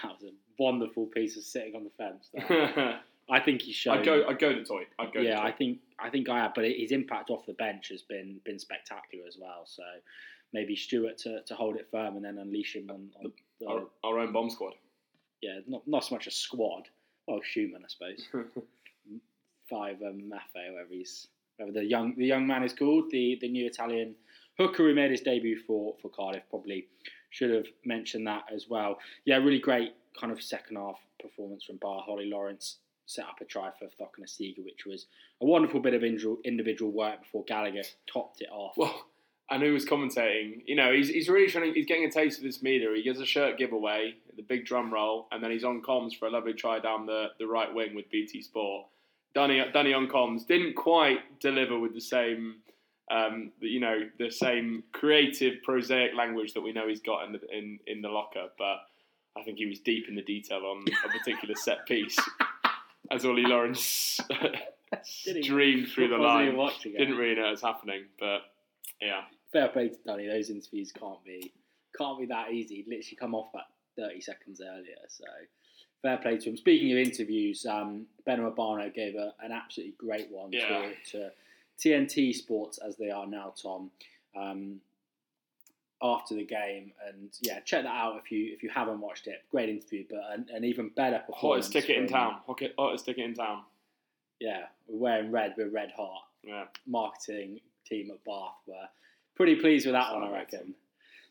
[0.03, 2.29] That was a wonderful piece of sitting on the fence.
[3.29, 3.99] I think he showed.
[3.99, 4.25] I'd go.
[4.27, 4.87] I'd go du Toit.
[4.99, 5.19] I'd go.
[5.19, 5.45] yeah, du Toit.
[5.45, 8.59] I think I think I have, but his impact off the bench has been been
[8.59, 9.63] spectacular as well.
[9.65, 9.83] So
[10.53, 13.81] maybe Stuart to, to hold it firm and then unleash him on, on the, our,
[14.03, 14.73] our own bomb squad.
[15.41, 16.87] yeah, not not so much a squad.
[17.27, 18.27] Well, Schoeman, I suppose.
[19.69, 23.49] Five um, Maffei, whatever he's whatever the young the young man is called, the the
[23.49, 24.15] new Italian
[24.59, 26.43] hooker who made his debut for for Cardiff.
[26.49, 26.87] Probably
[27.31, 28.97] should have mentioned that as well.
[29.25, 32.05] Yeah, really great kind of second half performance from Bar.
[32.07, 35.05] Ollie Lawrence set up a try for Cokanasiga, which was
[35.41, 38.75] a wonderful bit of individual, individual work before Gallagher topped it off.
[38.77, 39.05] Well,
[39.49, 40.63] and who was commentating?
[40.65, 41.71] You know, he's, he's really trying.
[41.71, 42.95] To, he's getting a taste of this meter.
[42.95, 46.27] He gets a shirt giveaway, the big drum roll, and then he's on comms for
[46.27, 48.87] a lovely try down the, the right wing with BT Sport.
[49.35, 52.55] Danny Danny on comms didn't quite deliver with the same,
[53.11, 57.39] um, you know, the same creative prosaic language that we know he's got in the
[57.55, 58.77] in, in the locker, but.
[59.37, 62.17] I think he was deep in the detail on a particular set piece,
[63.11, 64.19] as Ollie Lawrence
[65.03, 66.55] streamed through the line.
[66.83, 68.39] Didn't really know it was happening, but
[69.01, 69.21] yeah.
[69.51, 70.27] fair play to Danny.
[70.27, 71.53] Those interviews can't be
[71.97, 72.75] can't be that easy.
[72.75, 73.65] He'd literally come off about
[73.97, 74.95] thirty seconds earlier.
[75.07, 75.25] So
[76.01, 76.57] fair play to him.
[76.57, 80.89] Speaking of interviews, um, Beno Obano gave a, an absolutely great one Yeah.
[81.11, 81.31] to, to
[81.79, 83.91] TNT Sports as they are now, Tom.
[84.35, 84.81] Um,
[86.13, 89.43] after the game, and yeah, check that out if you if you haven't watched it.
[89.51, 91.65] Great interview, but an, an even better performance.
[91.65, 92.37] Hottest ticket in town.
[92.45, 93.61] Hottest hottest ticket in town.
[94.39, 95.55] Yeah, we're wearing red.
[95.57, 96.21] We're red hot.
[96.43, 96.65] Yeah.
[96.85, 98.87] marketing team at Bath were
[99.35, 100.75] pretty pleased with that one, I reckon.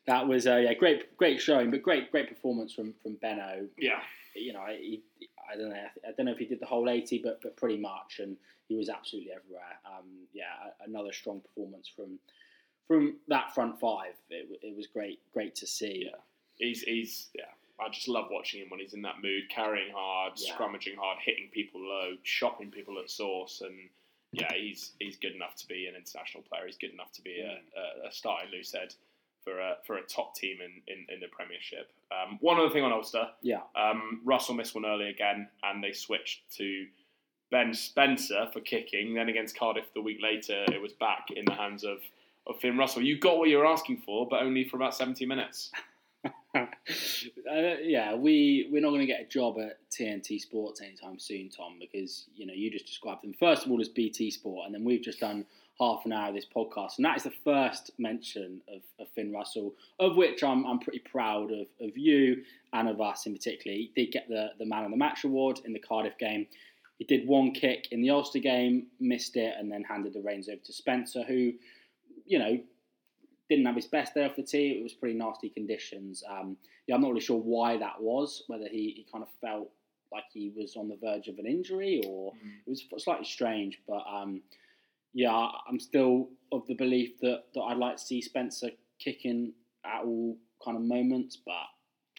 [0.06, 3.66] That was uh, yeah, great, great showing, but great, great performance from from Beno.
[3.78, 4.00] Yeah.
[4.34, 5.02] You know, he,
[5.50, 7.78] I don't know, I don't know if he did the whole eighty, but but pretty
[7.78, 8.36] much, and
[8.68, 9.78] he was absolutely everywhere.
[9.86, 12.18] Um, yeah, another strong performance from
[12.88, 14.14] from that front five.
[14.30, 16.04] It, it was great, great to see.
[16.10, 16.18] Yeah.
[16.56, 17.44] He's he's yeah.
[17.80, 20.54] I just love watching him when he's in that mood, carrying hard, Yeah.
[20.54, 23.74] scrummaging hard, hitting people low, chopping people at source, and
[24.32, 26.66] yeah, he's he's good enough to be an international player.
[26.66, 27.60] He's good enough to be a,
[28.04, 28.94] a, a starting loose head
[29.42, 31.90] for a for a top team in, in, in the Premiership.
[32.12, 35.92] Um, one other thing on Ulster, Yeah, um, Russell missed one early again, and they
[35.92, 36.86] switched to
[37.50, 39.14] Ben Spencer for kicking.
[39.14, 41.98] Then against Cardiff the week later, it was back in the hands of,
[42.46, 43.02] of Finn Russell.
[43.02, 45.70] You got what you were asking for, but only for about 70 minutes.
[46.54, 46.66] uh,
[47.82, 51.76] yeah, we we're not going to get a job at TNT Sports anytime soon, Tom,
[51.78, 54.84] because you know you just described them first of all as BT Sport, and then
[54.84, 55.44] we've just done
[55.80, 59.32] half an hour of this podcast, and that is the first mention of, of Finn
[59.32, 63.76] Russell, of which I'm I'm pretty proud of of you and of us in particular.
[63.76, 66.46] He did get the the man of the match award in the Cardiff game.
[66.98, 70.48] He did one kick in the Ulster game, missed it, and then handed the reins
[70.48, 71.52] over to Spencer, who,
[72.26, 72.58] you know,
[73.50, 74.72] didn't have his best day off the tee.
[74.78, 76.22] It was pretty nasty conditions.
[76.28, 78.42] Um, yeah, I'm not really sure why that was.
[78.46, 79.70] Whether he, he kind of felt
[80.12, 82.60] like he was on the verge of an injury, or Mm.
[82.66, 83.80] it was slightly strange.
[83.86, 84.40] But um,
[85.12, 89.52] yeah, I'm still of the belief that, that I'd like to see Spencer kicking
[89.84, 91.52] at all kind of moments, but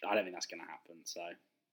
[0.08, 0.98] I don't think that's going to happen.
[1.04, 1.22] So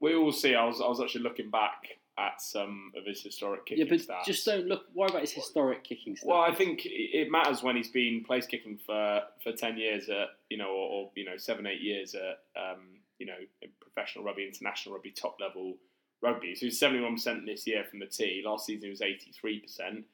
[0.02, 0.54] We will see.
[0.54, 4.16] I was I was actually looking back at some of his historic yeah, kicking but
[4.16, 4.24] stats.
[4.26, 4.82] just don't look.
[4.94, 6.26] Worry about his historic kicking stats.
[6.26, 10.28] Well, I think it matters when he's been place kicking for, for ten years at
[10.50, 12.80] you know or, or you know seven eight years at um,
[13.18, 15.76] you know professional rugby, international rugby, top level
[16.20, 16.54] rugby.
[16.54, 18.42] So he's seventy one percent this year from the tee.
[18.44, 20.04] Last season he was eighty three percent.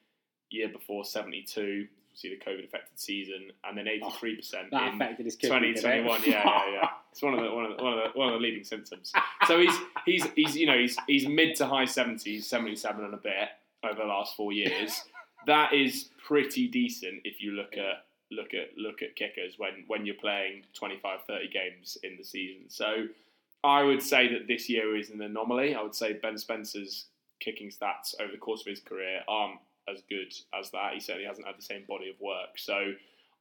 [0.50, 1.88] Year before seventy two.
[2.18, 5.36] See the COVID affected season, and then ah, eighty three percent that in affected his
[5.36, 5.72] kicking.
[5.74, 6.22] 2021.
[6.24, 6.88] Yeah, yeah, yeah.
[7.12, 9.12] It's one of the one of the, one of the, one of the leading symptoms.
[9.46, 13.16] So he's he's he's you know he's he's mid to high 70s, 77 and a
[13.16, 13.48] bit
[13.84, 15.00] over the last four years.
[15.46, 20.04] that is pretty decent if you look at look at look at kickers when when
[20.04, 22.68] you're playing 25 30 games in the season.
[22.68, 23.06] So
[23.64, 25.74] I would say that this year is an anomaly.
[25.74, 27.06] I would say Ben Spencer's
[27.40, 29.60] kicking stats over the course of his career aren't
[29.92, 30.94] as good as that.
[30.94, 32.58] He certainly hasn't had the same body of work.
[32.58, 32.92] So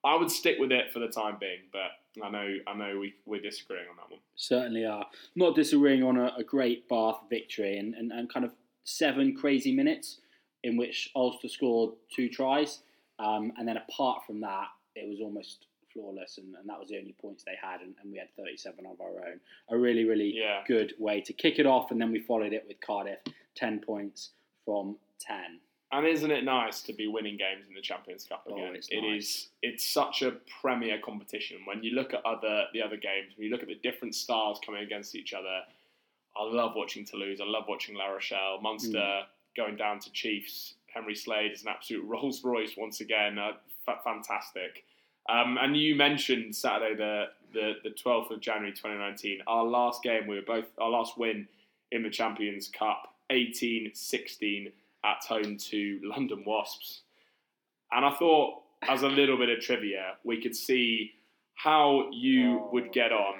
[0.03, 3.13] I would stick with it for the time being, but I know I know we,
[3.25, 4.19] we're disagreeing on that one.
[4.35, 5.05] Certainly are.
[5.35, 8.51] Not disagreeing on a, a great Bath victory and, and, and kind of
[8.83, 10.19] seven crazy minutes
[10.63, 12.79] in which Ulster scored two tries.
[13.19, 16.97] Um, and then apart from that, it was almost flawless, and, and that was the
[16.97, 19.39] only points they had, and, and we had 37 of our own.
[19.71, 20.61] A really, really Yeah.
[20.67, 23.19] good way to kick it off, and then we followed it with Cardiff,
[23.55, 24.31] 10 points
[24.65, 25.59] from 10.
[25.91, 28.75] And isn't it nice to be winning games in the Champions Cup Oh, again?
[28.75, 29.23] it's It nice.
[29.25, 29.49] is.
[29.61, 31.59] It's such a premier competition.
[31.65, 34.59] When you look at other the other games, when you look at the different stars
[34.65, 35.61] coming against each other,
[36.35, 37.39] I love watching Toulouse.
[37.41, 39.25] I love watching La Rochelle, Munster Mm.
[39.55, 40.75] going down to Chiefs.
[40.87, 43.39] Henry Slade is an absolute Rolls Royce once again.
[43.39, 43.53] Uh,
[43.85, 44.83] fa- fantastic.
[45.29, 49.41] Um, and you mentioned Saturday the the the twelfth of January, twenty nineteen.
[49.47, 51.47] Our last game, we were both our last win
[51.91, 54.71] in the Champions Cup, 18-16
[55.03, 57.01] at home to London Wasps.
[57.91, 61.11] And I thought, as a little bit of trivia, we could see
[61.55, 63.35] how you Oh, would get on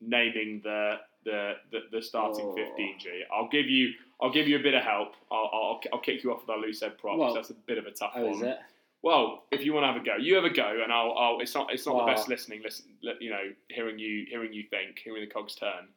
[0.00, 2.54] naming the the, the, the starting Oh.
[2.54, 3.22] 15 G.
[3.32, 5.14] I'll give you I'll give you a bit of help.
[5.30, 7.18] I'll, I'll, I'll kick you off with our loose head props.
[7.18, 8.34] Well- That's a bit of a tough Oh, one.
[8.34, 8.58] is it?
[9.02, 11.12] Well, if you want to have a go, you have a go, and I'll.
[11.18, 11.70] I'll it's not.
[11.70, 12.62] It's not the best listening.
[12.64, 12.86] Listen,
[13.20, 15.88] you know, hearing you, hearing you think, hearing the cogs turn.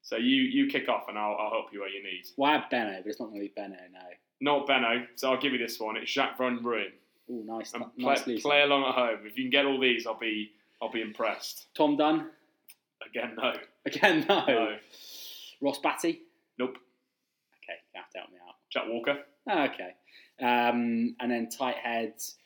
[0.00, 2.22] So you, you kick off, and I'll, I'll help you where you need.
[2.38, 4.00] Well, I have Beno, but it's not going to be Beno, no.
[4.40, 5.96] Not Beno, so I'll give you this one.
[5.96, 6.92] It's Jacques Van Ruin.
[7.30, 7.72] Oh, nice.
[7.72, 9.18] And nice play, play along at home.
[9.26, 10.50] If you can get all these, I'll be,
[10.82, 11.66] I'll be impressed.
[11.76, 12.28] Tom Dunn.
[13.08, 13.52] Again, no,
[13.86, 14.44] Again, no.
[14.46, 14.76] no,
[15.60, 16.20] Ross Batty.
[16.58, 16.76] nope.
[17.62, 18.54] Okay, you have to help me out.
[18.70, 19.18] Jack Walker.
[19.48, 19.94] Oh, okay.
[20.42, 22.36] Um, and then tight heads.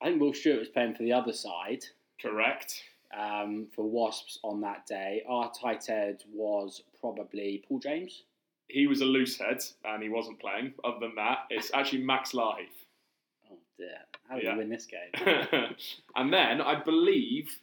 [0.00, 1.84] I think Will Stuart was playing for the other side
[2.20, 2.82] Correct.
[3.18, 5.22] um, for Wasps on that day.
[5.28, 8.22] Our tight head was probably Paul James.
[8.68, 10.72] He was a loose head, and he wasn't playing.
[10.84, 12.68] Other than that, it's actually Max Lahiff.
[13.50, 13.98] Oh dear,
[14.28, 14.52] how did Yeah.
[14.52, 15.10] we win this game?
[16.16, 17.58] and then I believe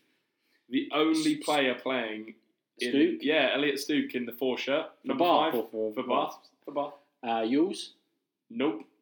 [0.69, 2.35] the only player playing
[2.79, 3.19] in, Stooke?
[3.21, 6.38] yeah, Elliott Stooke in the four shirt, For number Bath five for, for Bath.
[6.65, 6.93] For Bath.
[7.23, 7.89] Uh, Ewels.
[8.51, 8.83] Nope.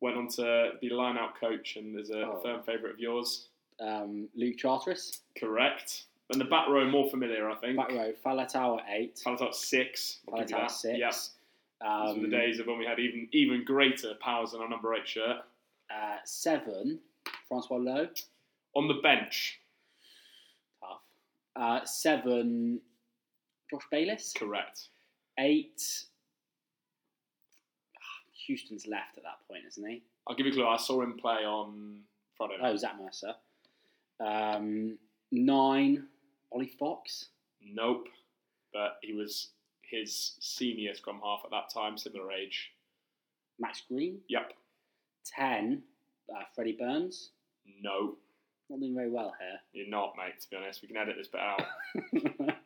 [0.00, 2.40] Went on to be line-out coach, and is a Oh.
[2.42, 3.48] firm favourite of yours.
[3.80, 5.20] um, Luke Charteris.
[5.38, 6.04] Correct.
[6.30, 7.76] And the back row more familiar, I think.
[7.76, 9.20] Back row, Faletau at eight.
[9.24, 10.18] Faletau six.
[10.32, 10.70] I'll Falatau that.
[10.70, 10.98] six.
[10.98, 11.12] Yep.
[11.80, 14.68] Those Um, were the days of when we had even even greater powers than our
[14.68, 15.38] number eight shirt.
[15.90, 17.00] uh, seven,
[17.48, 18.22] Francois Louw.
[18.74, 19.58] On the bench,
[20.80, 21.00] Tough.
[21.56, 22.80] Uh, seven,
[23.70, 24.32] Josh Bayliss.
[24.34, 24.88] correct.
[25.38, 26.04] Eight.
[28.46, 30.02] Houston's left at that point, isn't he?
[30.26, 30.66] I'll give you a clue.
[30.66, 32.00] I saw him play on
[32.36, 32.70] Friday night.
[32.72, 33.34] Oh, Zach Mercer.
[34.20, 34.98] Um,
[35.32, 36.06] nine,
[36.52, 37.26] Ollie Fox.
[37.62, 38.08] Nope.
[38.72, 39.48] But he was
[39.82, 42.70] his senior scrum half at that time, similar age.
[43.58, 44.18] Max Green.
[44.28, 44.52] Yep.
[45.24, 45.82] Ten,
[46.34, 47.30] uh, Freddie Burns.
[47.82, 48.14] No,
[48.70, 49.58] Not doing very well here.
[49.72, 50.40] you're not, mate.
[50.40, 51.62] To be honest, we can edit this bit out.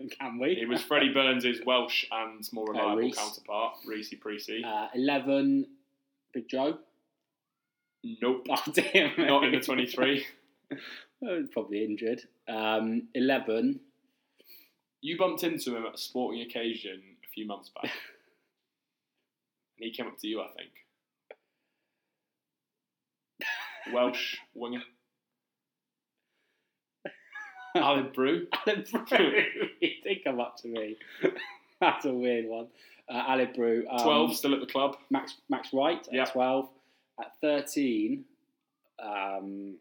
[0.18, 0.52] Can we?
[0.60, 3.16] It was Freddie Burns' Welsh and more reliable Reece.
[3.16, 4.62] counterpart, Rhys Precy.
[4.64, 5.66] Uh, Eleven,
[6.34, 6.78] Big Joe.
[8.20, 8.46] nope.
[8.50, 9.12] Oh damn!
[9.26, 10.24] Not in the 23.
[11.24, 12.22] Oh, Probably injured.
[12.48, 13.80] Um, 11.
[15.00, 17.84] You bumped into him at a sporting occasion a few months back.
[19.78, 20.70] and he came up to you, I think.
[23.92, 24.82] Welsh winger.
[27.76, 28.46] Aled Brew.
[28.66, 29.42] Aled Brew.
[29.80, 30.96] he did come up to me.
[31.80, 32.68] That's a weird one.
[33.08, 33.84] Uh, Aled Brew.
[33.90, 34.96] Um, 12, still at the club.
[35.10, 36.24] Max Max Wright at Yeah.
[36.26, 36.68] 12.
[37.20, 38.24] At 13,
[39.02, 39.74] um,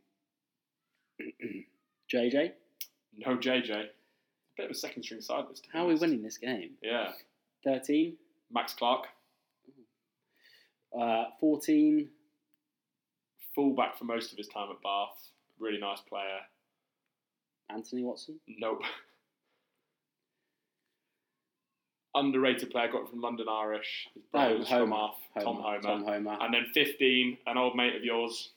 [2.11, 2.51] JJ.
[3.17, 3.86] No JJ.
[4.57, 5.72] Bit of a second string side this time.
[5.74, 6.72] How are we winning this game?
[6.82, 7.11] Yeah.
[7.63, 8.17] 13.
[8.51, 9.07] Max Clark.
[10.97, 12.09] Uh, 14.
[13.55, 15.32] Fullback for most of his time at Bath.
[15.59, 16.39] Really nice player.
[17.69, 18.39] Anthony Watson.
[18.47, 18.82] Nope.
[22.13, 24.09] Underrated player, got from London Irish.
[24.13, 25.82] His brother was from Bath, Tom Homer.
[25.82, 26.38] Tom Homer.
[26.41, 28.49] And then 15, an old mate of yours,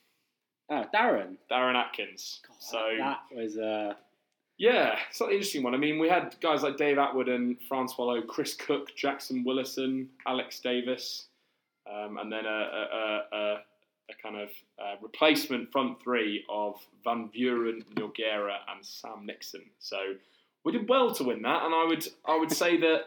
[0.69, 1.37] oh, Darren.
[1.51, 2.41] Darren Atkins.
[2.47, 3.93] God, so, that was uh,
[4.57, 5.75] yeah, it's an interesting one.
[5.75, 10.09] I mean, we had guys like Dave Attwood and Francois Louw, Chris Cook, Jackson Willison,
[10.25, 11.27] Alex Davis,
[11.91, 13.53] um, and then a, a, a, a,
[14.09, 14.49] a kind of
[14.79, 19.63] uh, replacement front three of Van Buren, Noguera, and Sam Nixon.
[19.79, 19.97] So
[20.63, 23.01] we did well to win that, and I would I would say that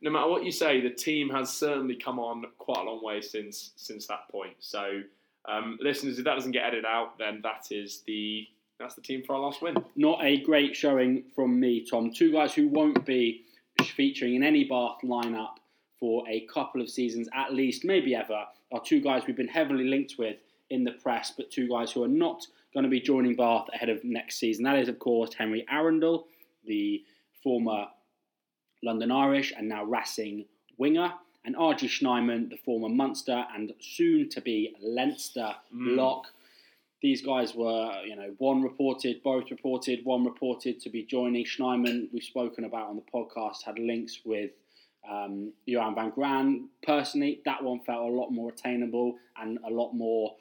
[0.00, 3.20] no matter what you say, the team has certainly come on quite a long way
[3.20, 4.54] since since that point.
[4.60, 5.02] So.
[5.46, 8.46] Um, listeners, if that doesn't get edited out, then that is the
[8.78, 9.76] that's the team for our last win.
[9.94, 12.12] not a great showing from me, Tom.
[12.12, 13.44] Two guys who won't be
[13.82, 15.56] featuring in any Bath lineup
[16.00, 19.84] for a couple of seasons at least, maybe ever, are two guys we've been heavily
[19.84, 20.36] linked with
[20.70, 23.88] in the press, but two guys who are not going to be joining Bath ahead
[23.88, 24.64] of next season.
[24.64, 26.24] That is, of course, Henry Arundell,
[26.66, 27.04] the
[27.42, 27.86] former
[28.82, 31.12] London Irish and now Racing winger,
[31.44, 35.96] and RG Snyman, the former Munster and soon to be Leinster Mm.
[35.96, 36.32] lock.
[37.02, 41.44] These guys were, you know, one reported, both reported, one reported to be joining.
[41.44, 44.52] Schneiman, we've spoken about on the podcast, had links with
[45.06, 46.70] um, Johan van Graan.
[46.82, 50.34] Personally, that one felt a lot more attainable and a lot more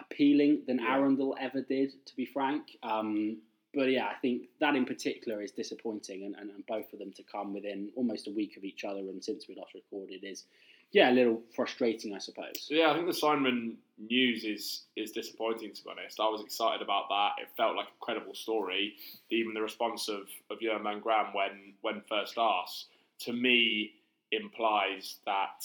[0.00, 0.98] appealing than Yeah.
[0.98, 2.76] Arundell ever did, to be frank.
[2.82, 3.38] Um,
[3.74, 7.12] but yeah, I think that in particular is disappointing, and, and, and both of them
[7.12, 10.44] to come within almost a week of each other, and since we last recorded, is
[10.92, 12.68] yeah, a little frustrating, I suppose.
[12.68, 16.20] Yeah, I think the Snyman news is is disappointing to be honest.
[16.20, 17.42] I was excited about that.
[17.42, 18.94] It felt like a credible story.
[19.30, 22.88] Even the response of of Van Graan when when first asked
[23.20, 23.94] to me
[24.32, 25.64] implies that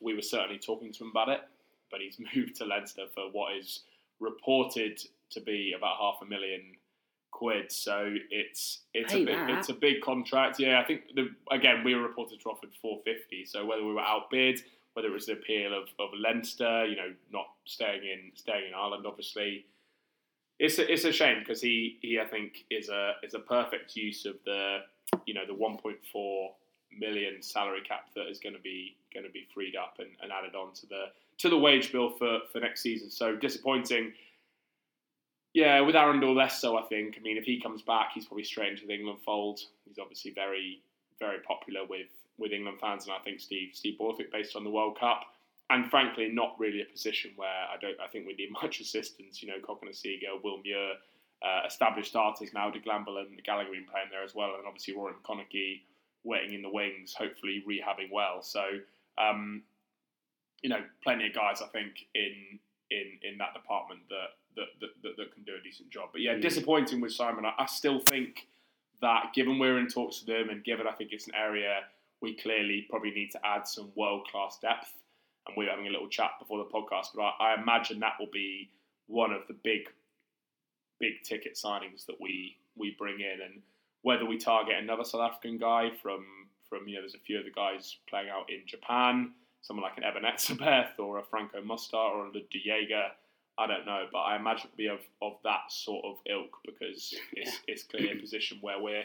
[0.00, 1.40] we were certainly talking to him about it,
[1.90, 3.84] but he's moved to Leinster for what is
[4.18, 6.72] reported to be about half a million
[7.36, 7.70] quid.
[7.70, 10.58] So it's it's Pay a big, it's a big contract.
[10.58, 13.44] Yeah, I think the, again we were reported to offered four fifty.
[13.44, 14.62] So whether we were outbid,
[14.94, 18.74] whether it was the appeal of, of Leinster, you know, not staying in staying in
[18.74, 19.66] Ireland, obviously.
[20.58, 23.94] It's a, it's a shame because he, he I think is a is a perfect
[23.94, 24.78] use of the
[25.26, 26.48] you know the 1.4
[26.98, 30.32] million salary cap that is going to be going to be freed up and, and
[30.32, 31.04] added on to the
[31.38, 33.10] to the wage bill for, for next season.
[33.10, 34.14] So disappointing.
[35.56, 36.76] Yeah, with Arundell less so.
[36.76, 37.16] I think.
[37.18, 39.58] I mean, if he comes back, he's probably straight into the England fold.
[39.86, 40.82] He's obviously very
[41.18, 44.70] very popular with with England fans, and I think Steve Steve Borthwick based on the
[44.70, 45.22] World Cup.
[45.70, 47.98] And frankly, not really a position where I don't.
[47.98, 49.42] I think we need much assistance.
[49.42, 50.92] You know, Cokanasiga, Will Muir,
[51.42, 52.68] uh, established starters now.
[52.68, 55.80] De Glanville and Gallagher been playing there as well, and obviously Ruaridh McConnochie
[56.22, 58.42] waiting in the wings, hopefully rehabbing well.
[58.42, 58.62] So,
[59.16, 59.62] um,
[60.60, 62.58] you know, plenty of guys I think in
[62.90, 66.08] in in that department that that that, that, that can do a decent job.
[66.12, 66.42] But yeah, Mm.
[66.42, 67.44] disappointing with Snyman.
[67.46, 68.48] I, I still think
[69.02, 71.80] that given we're in talks with them, and given I think it's an area
[72.22, 74.92] we clearly probably need to add some world class depth.
[75.46, 78.14] And we were having a little chat before the podcast, but I, I imagine that
[78.18, 78.70] will be
[79.06, 79.82] one of the big,
[80.98, 83.62] big ticket signings that we we bring in, and
[84.02, 86.24] whether we target another South African guy from
[86.68, 89.32] from you know, there's a few of the guys playing out in Japan,
[89.62, 93.06] someone like an Eben Etzebeth or a Franco Mostert or a Jager.
[93.58, 97.14] I don't know, but I imagine it'll be of, of that sort of ilk because
[97.32, 99.04] it's, it's clearly a position where we're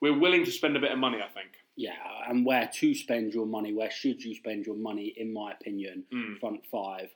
[0.00, 1.18] we're willing to spend a bit of money.
[1.22, 1.50] I think.
[1.76, 1.92] Yeah,
[2.28, 6.04] and where to spend your money, where should you spend your money, in my opinion,
[6.12, 6.38] Mm.
[6.40, 7.08] front five,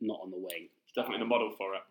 [0.00, 0.68] not on the wing.
[0.84, 1.82] It's definitely the model for it.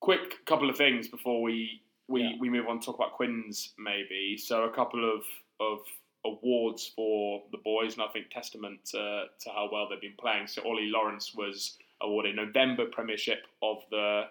[0.00, 2.32] Quick couple of things before we we, Yeah.
[2.38, 4.36] we move on to talk about Quins maybe.
[4.36, 5.24] So a couple of
[5.60, 5.78] of
[6.24, 10.48] awards for the boys, and I think testament to, to how well they've been playing.
[10.48, 14.22] So Ollie Lawrence was awarded November Premiership of the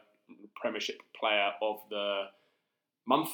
[0.55, 2.23] Premiership Player of the
[3.05, 3.29] Month.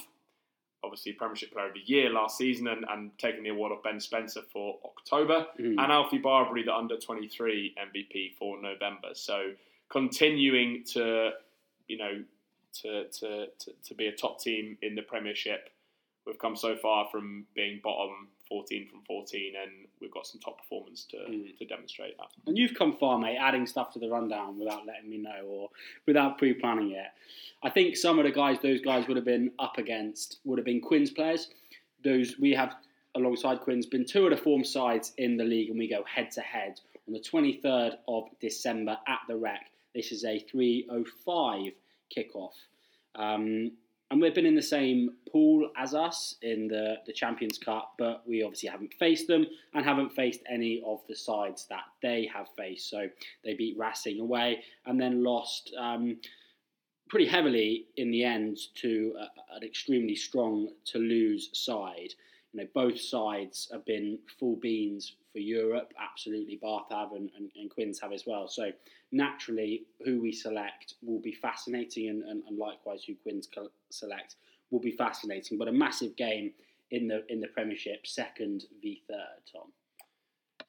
[0.84, 4.00] Obviously, Premiership Player of the Year last season, and, and taking the award of Ben
[4.00, 5.76] Spencer for October Mm.
[5.78, 9.10] and Alfie Barbeary, the under 23 MVP for November.
[9.14, 9.52] So
[9.90, 11.32] continuing to,
[11.88, 12.24] you know,
[12.82, 15.70] to, to, to, to be a top team in the Premiership.
[16.26, 20.58] We've come so far from being bottom 14 from 14, and we've got some top
[20.58, 21.58] performance to, Mm.
[21.58, 22.28] to demonstrate that.
[22.46, 25.70] And you've come far, mate, adding stuff to the rundown without letting me know or
[26.06, 27.08] without pre-planning it.
[27.64, 30.66] I think some of the guys those guys would have been up against would have
[30.66, 31.50] been Quins players.
[32.04, 32.76] Those we have
[33.16, 36.30] alongside Quins been two of the form sides in the league, and we go head
[36.32, 39.72] to head on the 23rd of December at the Rec.
[39.96, 41.74] This is a 3:05
[42.14, 42.54] kickoff.
[43.16, 43.78] Um,
[44.12, 48.22] and we've been in the same pool as us in the, the Champions Cup, but
[48.28, 52.48] we obviously haven't faced them and haven't faced any of the sides that they have
[52.58, 52.90] faced.
[52.90, 53.08] So
[53.46, 56.18] they beat Racing away and then lost um,
[57.08, 62.14] pretty heavily in the end to a, an extremely strong Toulouse side.
[62.52, 65.94] You know, both sides have been full beans for Europe.
[65.98, 68.50] Absolutely, Bath have and, and, and Quins have as well.
[68.50, 68.72] So
[69.12, 73.48] naturally, who we select will be fascinating, and, and, and likewise, who Quins
[73.90, 74.36] select
[74.70, 75.58] will be fascinating.
[75.58, 76.54] But a massive game
[76.92, 79.42] in the in the Premiership, second v third.
[79.52, 79.72] Tom.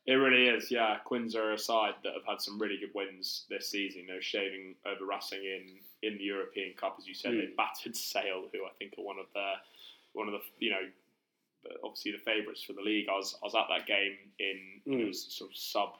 [0.04, 0.96] It really is, yeah.
[1.04, 4.06] Quins are a side that have had some really good wins this season.
[4.08, 7.34] They're shaving over Racing in, in the European Cup, as you said.
[7.34, 7.56] They Mm.
[7.56, 9.52] battered Sale, who I think are one of the
[10.14, 10.88] one of the you know
[11.84, 13.08] obviously the favourites for the league.
[13.08, 15.00] I was I was at that game in Mm.
[15.02, 15.96] it was sort of sub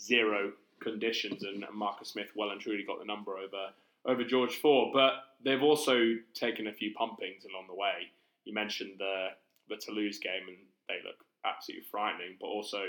[0.00, 0.52] zero
[0.84, 3.70] conditions, and Marcus Smith well and truly got the number over
[4.06, 4.90] over George Ford.
[4.92, 5.12] But
[5.44, 5.96] they've also
[6.34, 8.12] taken a few pumpings along the way.
[8.44, 9.28] You mentioned the
[9.68, 10.58] the Toulouse game, and
[10.88, 12.36] they look absolutely frightening.
[12.40, 12.82] But also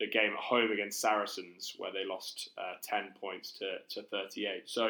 [0.00, 4.46] the game at home against Saracens, where they lost uh, ten points to, to thirty
[4.46, 4.68] eight.
[4.68, 4.88] So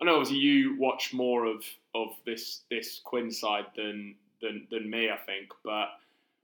[0.00, 4.90] I know obviously you watch more of, of this this Quinn side than, than than
[4.90, 5.50] me, I think.
[5.62, 5.88] But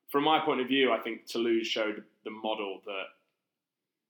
[0.08, 3.04] from my point of view, I think Toulouse showed the model that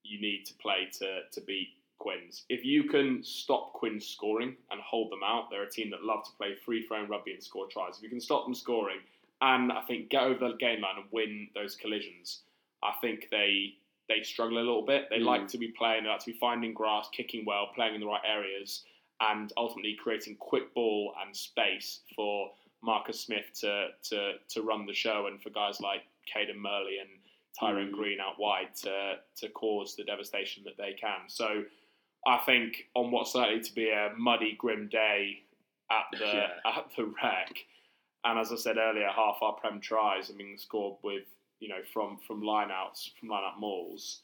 [0.03, 2.45] you need to play to to beat Quins.
[2.49, 6.23] If you can stop Quins scoring and hold them out, they're a team that love
[6.25, 7.97] to play free flowing rugby and score tries.
[7.97, 8.97] If you can stop them scoring
[9.41, 12.41] and I think get over the game line and win those collisions,
[12.83, 13.75] I think they
[14.09, 15.07] they struggle a little bit.
[15.09, 15.25] They Mm.
[15.25, 18.07] like to be playing, they like to be finding grass, kicking well, playing in the
[18.07, 18.83] right areas,
[19.21, 24.93] and ultimately creating quick ball and space for Marcus Smith to to to run the
[24.93, 27.09] show and for guys like Cadan Murley and
[27.59, 27.93] Tyrone Mm.
[27.93, 31.27] Green out wide to to cause the devastation that they can.
[31.27, 31.63] So
[32.25, 35.43] I think on what's likely to be a muddy, grim day
[35.89, 36.49] at the Yeah.
[36.65, 37.65] at the Rec,
[38.23, 41.23] and as I said earlier, half our prem tries are being scored with
[41.59, 44.21] you know from from lineouts from lineout mauls.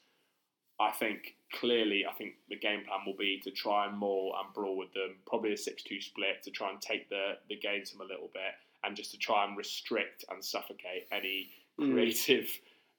[0.79, 4.53] I think clearly, I think the game plan will be to try and maul and
[4.53, 5.15] brawl with them.
[5.25, 8.29] Probably a six-two split to try and take the the game to them a little
[8.33, 8.53] bit,
[8.83, 11.49] and just to try and restrict and suffocate any
[11.79, 11.93] Mm.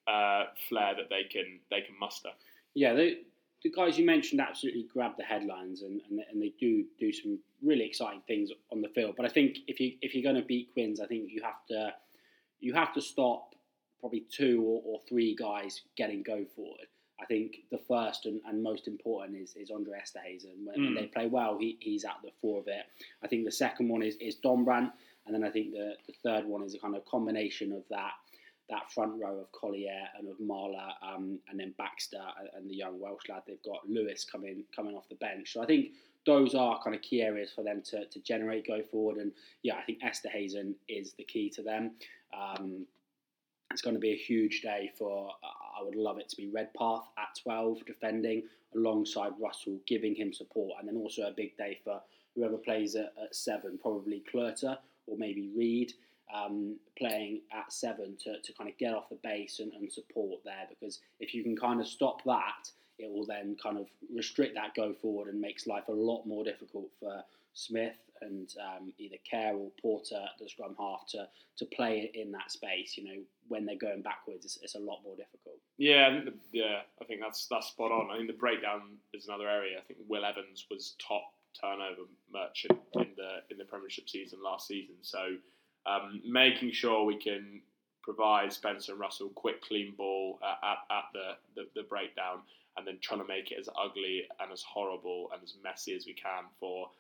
[0.09, 2.31] Uh, flair that they can they can muster.
[2.73, 3.19] Yeah, the,
[3.63, 7.39] the guys you mentioned absolutely grab the headlines, and, and, and they do do some
[7.63, 9.15] really exciting things on the field.
[9.19, 11.67] But I think if you if you're going to beat Quins, I think you have
[11.69, 11.93] to
[12.61, 13.55] you have to stop
[14.01, 16.87] probably two or, or three guys getting go forward.
[17.21, 20.65] I think the first and, and most important is, is Andre Esterhuizen.
[20.65, 20.95] When, when Mm.
[20.95, 22.85] they play well, he, he's at the fore of it.
[23.25, 24.93] I think the second one is, is Dombrandt,
[25.27, 28.13] and then I think the, the third one is a kind of combination of that
[28.71, 32.21] that front row of Collier and of Marler, um, and then Baxter
[32.55, 33.43] and, the young Welsh lad.
[33.47, 35.53] They've got Lewis coming coming off the bench.
[35.53, 35.93] So I think
[36.27, 39.16] those are kind of key areas for them to, to generate go forward.
[39.16, 41.93] And yeah, I think Esterhuizen is the key to them.
[42.37, 42.87] Um,
[43.71, 45.31] it's going to be a huge day for.
[45.43, 48.43] I would love it to be Redpath at twelve defending
[48.75, 52.01] alongside Russell, giving him support, and then also a big day for
[52.35, 55.93] whoever plays at, at seven, probably Clurter or maybe Reid
[56.35, 60.41] um, playing at seven to, to kind of get off the base and, and support
[60.45, 60.66] there.
[60.68, 64.74] Because if you can kind of stop that, it will then kind of restrict that
[64.74, 67.22] go forward and makes life a lot more difficult for
[67.55, 72.51] Smith and um, either Care or Porter, the scrum half, to to play in that
[72.51, 72.97] space.
[72.97, 75.57] You know, when they're going backwards, it's, it's a lot more difficult.
[75.76, 78.11] Yeah, I think the, yeah, I think that's that's spot on.
[78.11, 79.79] I think the breakdown is another area.
[79.79, 81.22] I think Will Evans was top
[81.61, 82.03] turnover
[82.33, 84.97] merchant in the in the Premiership season last season.
[85.03, 85.37] So
[85.89, 87.61] um, making sure we can
[88.03, 92.41] provide Spencer and Russell quick, clean ball at, at, at the, the the breakdown,
[92.76, 96.07] and then trying to make it as ugly and as horrible and as messy as
[96.07, 96.91] we can for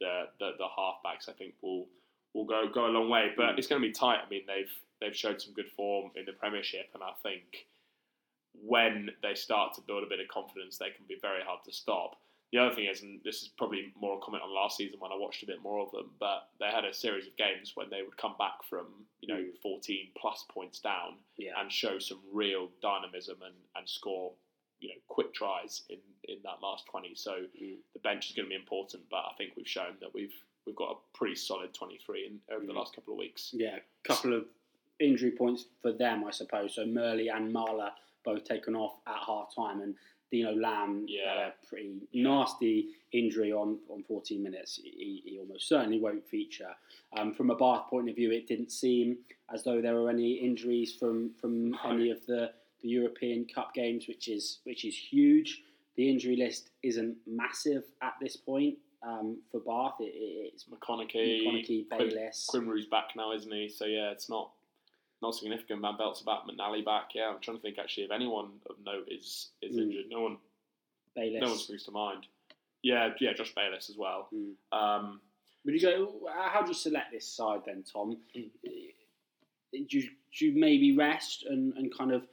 [0.00, 1.28] the the, the halfbacks.
[1.28, 1.86] I think will
[2.34, 3.32] will go go a long way.
[3.36, 4.20] But it's going to be tight.
[4.24, 7.66] I mean, they've they've showed some good form in the Premiership, and I think
[8.64, 11.72] when they start to build a bit of confidence, they can be very hard to
[11.72, 12.16] stop.
[12.52, 15.12] The other thing is, and this is probably more a comment on last season when
[15.12, 17.90] I watched a bit more of them, but they had a series of games when
[17.90, 18.86] they would come back from
[19.20, 21.60] you know 14 plus points down Yeah.
[21.60, 24.32] and show some real dynamism and, and score
[24.80, 27.14] you know quick tries in in that last twenty.
[27.14, 27.76] So Mm.
[27.92, 30.34] the bench is going to be important, but I think we've shown that we've
[30.66, 32.76] we've got a pretty solid twenty three in over the Mm.
[32.76, 33.50] last couple of weeks.
[33.52, 34.46] Yeah, a couple of
[35.00, 36.74] injury points for them, I suppose.
[36.76, 37.90] So Murley and Marler
[38.24, 39.94] both taken off at half time, and
[40.30, 41.28] Dino Lamb Yeah.
[41.28, 44.78] had a pretty nasty injury on, on 14 minutes.
[44.82, 46.70] He, he almost certainly won't feature.
[47.16, 49.18] Um, from a Bath point of view, it didn't seem
[49.52, 51.78] as though there were any injuries from, from No.
[51.90, 52.50] any of the,
[52.82, 55.62] the European Cup games, which is which is huge.
[55.96, 59.94] The injury list isn't massive at this point um, for Bath.
[60.00, 62.46] It, it, it's McConnochie, McConnochie, Quim- Bayliss.
[62.48, 63.68] Quinn Roux's back now, isn't he?
[63.68, 64.50] So yeah, it's not
[65.22, 65.80] not significant.
[65.82, 67.10] Van Belt's back, McNally back.
[67.14, 69.82] Yeah, I'm trying to think actually if anyone of note is is Mm.
[69.82, 70.04] injured.
[70.10, 70.38] No one,
[71.14, 71.40] Bayliss.
[71.42, 72.26] no one springs to mind.
[72.82, 74.28] Yeah, yeah, Josh Bayliss as well.
[74.32, 74.52] Mm.
[74.72, 75.20] Um,
[75.64, 76.28] Would you go?
[76.32, 78.16] How do you select this side then, Tom?
[78.36, 78.50] Mm.
[79.72, 80.08] Do you,
[80.38, 82.26] do you maybe rest and, and kind of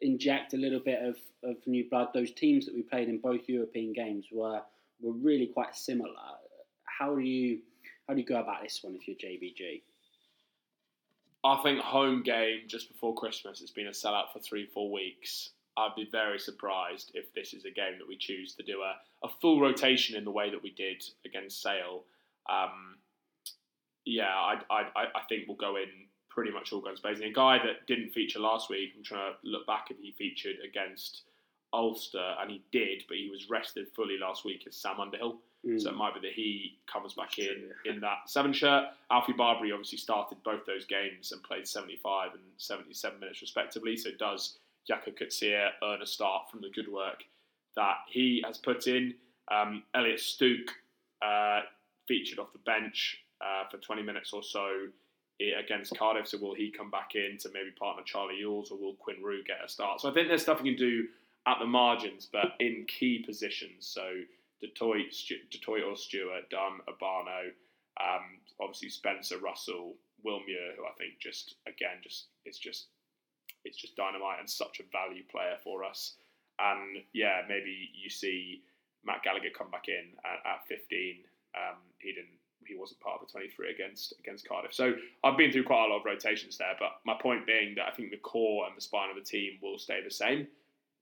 [0.00, 2.08] inject a little bit of, of new blood?
[2.14, 4.62] Those teams that we played in both European games were
[5.02, 6.14] were really quite similar.
[6.84, 7.60] How do you
[8.06, 9.82] how do you go about this one if you're JVG?
[11.42, 13.60] I think home game just before Christmas.
[13.60, 15.50] It's been a sellout for three, four weeks.
[15.76, 19.26] I'd be very surprised if this is a game that we choose to do a,
[19.26, 22.04] a full rotation in the way that we did against Sale.
[22.50, 22.96] Um,
[24.04, 25.88] yeah, I, I, I I think we'll go in
[26.28, 27.26] pretty much all guns blazing.
[27.26, 30.56] A guy that didn't feature last week, I'm trying to look back if he featured
[30.64, 31.22] against
[31.72, 35.38] Ulster, and he did, but he was rested fully last week, as Sam Underhill.
[35.76, 37.54] So it might be that he comes back That's in
[37.84, 37.92] true.
[37.92, 38.84] in that seven shirt.
[39.10, 43.94] Alfie Barbeary obviously started both those games and played 75 and 77 minutes respectively.
[43.98, 44.56] So does
[44.90, 47.24] Jaco Coetzee earn a start from the good work
[47.76, 49.12] that he has put in?
[49.52, 50.70] Um, Elliott Stooke
[51.20, 51.60] uh,
[52.08, 54.86] featured off the bench uh, for 20 minutes or so
[55.62, 56.26] against Cardiff.
[56.26, 59.42] So will he come back in to maybe partner Charlie Ewels or will Quinn Roux
[59.46, 60.00] get a start?
[60.00, 61.08] So I think there's stuff you can do
[61.46, 63.86] at the margins, but in key positions.
[63.86, 64.02] So
[64.60, 65.36] du Toit, Stu-
[65.88, 67.48] or Stuart, Dunn, Obano,
[68.00, 72.88] um, obviously Spencer, Russell, Will Muir, who I think just again just it's just
[73.64, 76.16] it's just dynamite and such a value player for us.
[76.58, 78.62] And yeah, maybe you see
[79.04, 81.24] Matt Gallagher come back in at, at 15.
[81.56, 82.36] Um, he didn't.
[82.66, 84.74] He wasn't part of the 23 against against Cardiff.
[84.74, 84.92] So
[85.24, 86.76] I've been through quite a lot of rotations there.
[86.78, 89.58] But my point being that I think the core and the spine of the team
[89.62, 90.46] will stay the same.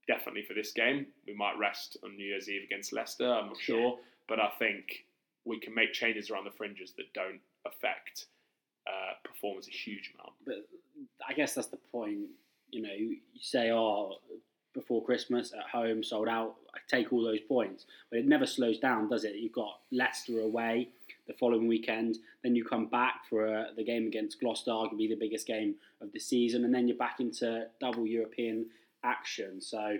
[0.09, 3.31] Definitely for this game, we might rest on New Year's Eve against Leicester.
[3.31, 5.05] I'm not sure, but I think
[5.45, 8.25] we can make changes around the fringes that don't affect
[8.87, 10.33] uh, performance a huge amount.
[10.47, 10.67] but
[11.27, 12.21] I guess that's the point.
[12.71, 14.15] You know, you say, "Oh,
[14.73, 18.79] before Christmas at home, sold out." I take all those points, but it never slows
[18.79, 19.35] down, does it?
[19.35, 20.89] You've got Leicester away
[21.27, 25.15] the following weekend, then you come back for uh, the game against Gloucester, arguably the
[25.15, 28.65] biggest game of the season, and then you're back into double European
[29.03, 29.61] action.
[29.61, 29.97] So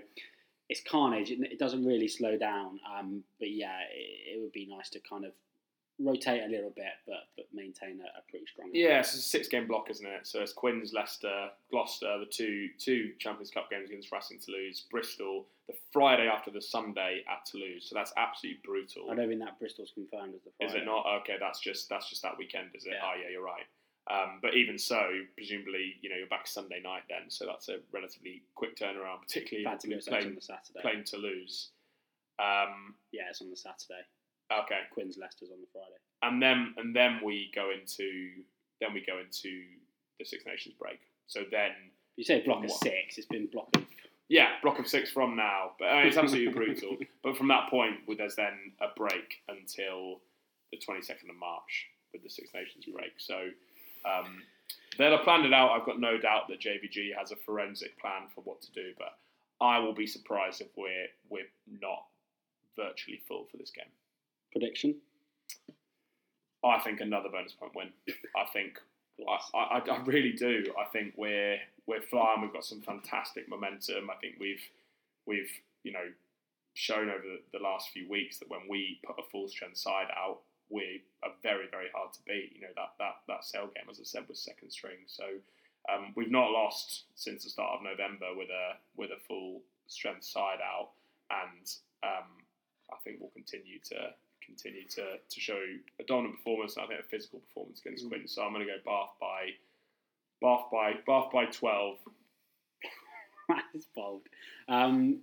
[0.68, 1.30] it's carnage.
[1.30, 2.78] It, it doesn't really slow down.
[2.96, 5.32] Um, but yeah, it, it would be nice to kind of
[6.02, 8.70] rotate a little bit, but but maintain a, a pretty strong.
[8.72, 10.26] Yeah, it's a six game block, isn't it?
[10.26, 15.46] So it's Quins, Leicester, Gloucester, the two two Champions Cup games against Racing Toulouse, Bristol,
[15.68, 17.86] the Friday after the Sunday at Toulouse.
[17.88, 19.10] So that's absolutely brutal.
[19.10, 21.04] I don't think that Bristol's confirmed as the Is it not?
[21.20, 22.92] Okay, that's just that's just that weekend, is it?
[22.94, 23.04] Yeah.
[23.04, 23.66] Oh yeah, you're right.
[24.10, 25.00] Um, but even so,
[25.36, 29.64] presumably, you know, you're back Sunday night then, so that's a relatively quick turnaround, particularly
[29.64, 30.80] Bad to if lose you're on the Saturday.
[30.82, 31.68] playing Toulouse.
[32.38, 34.02] Um, Yeah, it's on the Saturday.
[34.52, 35.98] okay, Quins Leicester's on the Friday.
[36.22, 38.32] and then and then we go into
[38.80, 39.62] then we go into
[40.18, 40.98] the Six Nations break.
[41.28, 41.70] So then
[42.16, 42.80] You say block of What?
[42.82, 43.16] six.
[43.18, 43.84] It's been block of
[44.28, 45.72] Yeah, block of six from now.
[45.78, 46.96] But I mean, it's absolutely brutal.
[47.22, 50.20] But from that point, well, there's then a break until
[50.72, 53.12] the 22nd of March with the Six Nations break.
[53.18, 53.50] So
[54.04, 54.42] um,
[54.98, 55.70] they'll have planned it out.
[55.70, 58.92] I've got no doubt that JVG has a forensic plan for what to do.
[58.98, 59.18] But
[59.64, 62.04] I will be surprised if we're we're not
[62.76, 63.90] virtually full for this game.
[64.52, 64.96] prediction.
[66.62, 67.88] I think another bonus point win.
[68.36, 68.78] I think
[69.28, 70.64] I, I, I really do.
[70.78, 72.42] I think we're we're flying.
[72.42, 74.10] We've got some fantastic momentum.
[74.10, 74.62] I think we've
[75.26, 75.50] we've
[75.82, 76.04] you know
[76.74, 80.06] shown over the, the last few weeks that when we put a full strength side
[80.16, 80.38] out,
[80.70, 82.52] we are very very hard to beat.
[82.54, 85.04] You know that that that sale game, as I said, was second string.
[85.06, 85.24] So
[85.92, 90.24] um, we've not lost since the start of November with a with a full strength
[90.24, 90.90] side out,
[91.30, 91.66] and
[92.02, 92.28] um,
[92.92, 94.14] I think we'll continue to
[94.44, 95.60] continue to, to show
[96.00, 96.76] a dominant performance.
[96.76, 98.26] And I think a physical performance against Quinn.
[98.26, 99.50] So I'm going to go Bath by
[100.40, 101.98] Bath by Bath by twelve.
[103.48, 104.22] That's bold.
[104.68, 105.20] Um,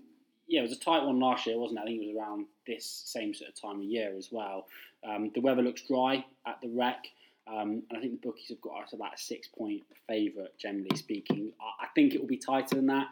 [0.48, 1.84] yeah, it was a tight one last year, wasn't it?
[1.84, 4.68] I think it was around this same sort of time of year as well.
[5.08, 7.06] Um, the weather looks dry at the Rec,
[7.48, 10.96] um, and I think the bookies have got us about a six point favourite, generally
[10.96, 11.52] speaking.
[11.60, 13.08] I, I think it will be tighter than that.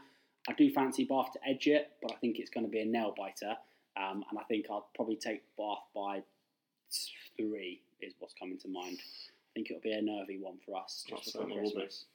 [0.47, 2.85] I do fancy Bath to edge it, but I think it's going to be a
[2.85, 3.55] nail biter.
[3.97, 6.21] Um, and I think I'll probably take Bath by
[7.37, 8.97] three, is what's coming to mind.
[8.99, 11.75] I think it'll be a nervy one for us just before certainly will be.
[11.75, 12.05] Christmas.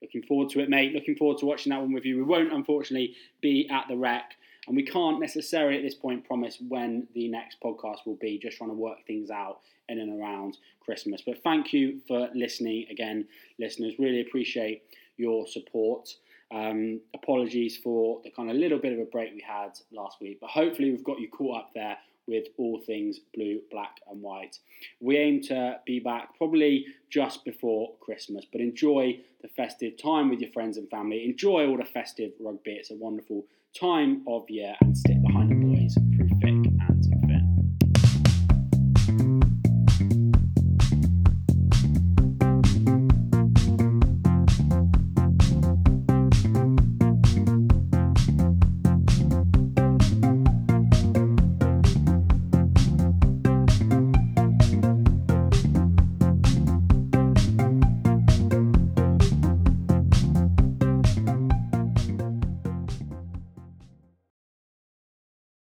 [0.00, 0.94] Looking forward to it, mate.
[0.94, 2.16] Looking forward to watching that one with you.
[2.16, 4.34] We won't, unfortunately, be at the rec,
[4.68, 8.38] and we can't necessarily at this point promise when the next podcast will be.
[8.38, 11.22] Just trying to work things out in and around Christmas.
[11.24, 13.26] But thank you for listening again,
[13.58, 13.94] listeners.
[13.98, 14.82] Really appreciate
[15.16, 16.10] your support.
[16.50, 20.38] Um, apologies for the kind of little bit of a break we had last week,
[20.40, 24.58] but hopefully we've got you caught up there with all things blue, black, and white.
[25.00, 30.40] We aim to be back probably just before Christmas, but enjoy the festive time with
[30.40, 31.24] your friends and family.
[31.24, 32.72] Enjoy all the festive rugby.
[32.72, 33.46] It's a wonderful
[33.78, 35.57] time of year and stick behind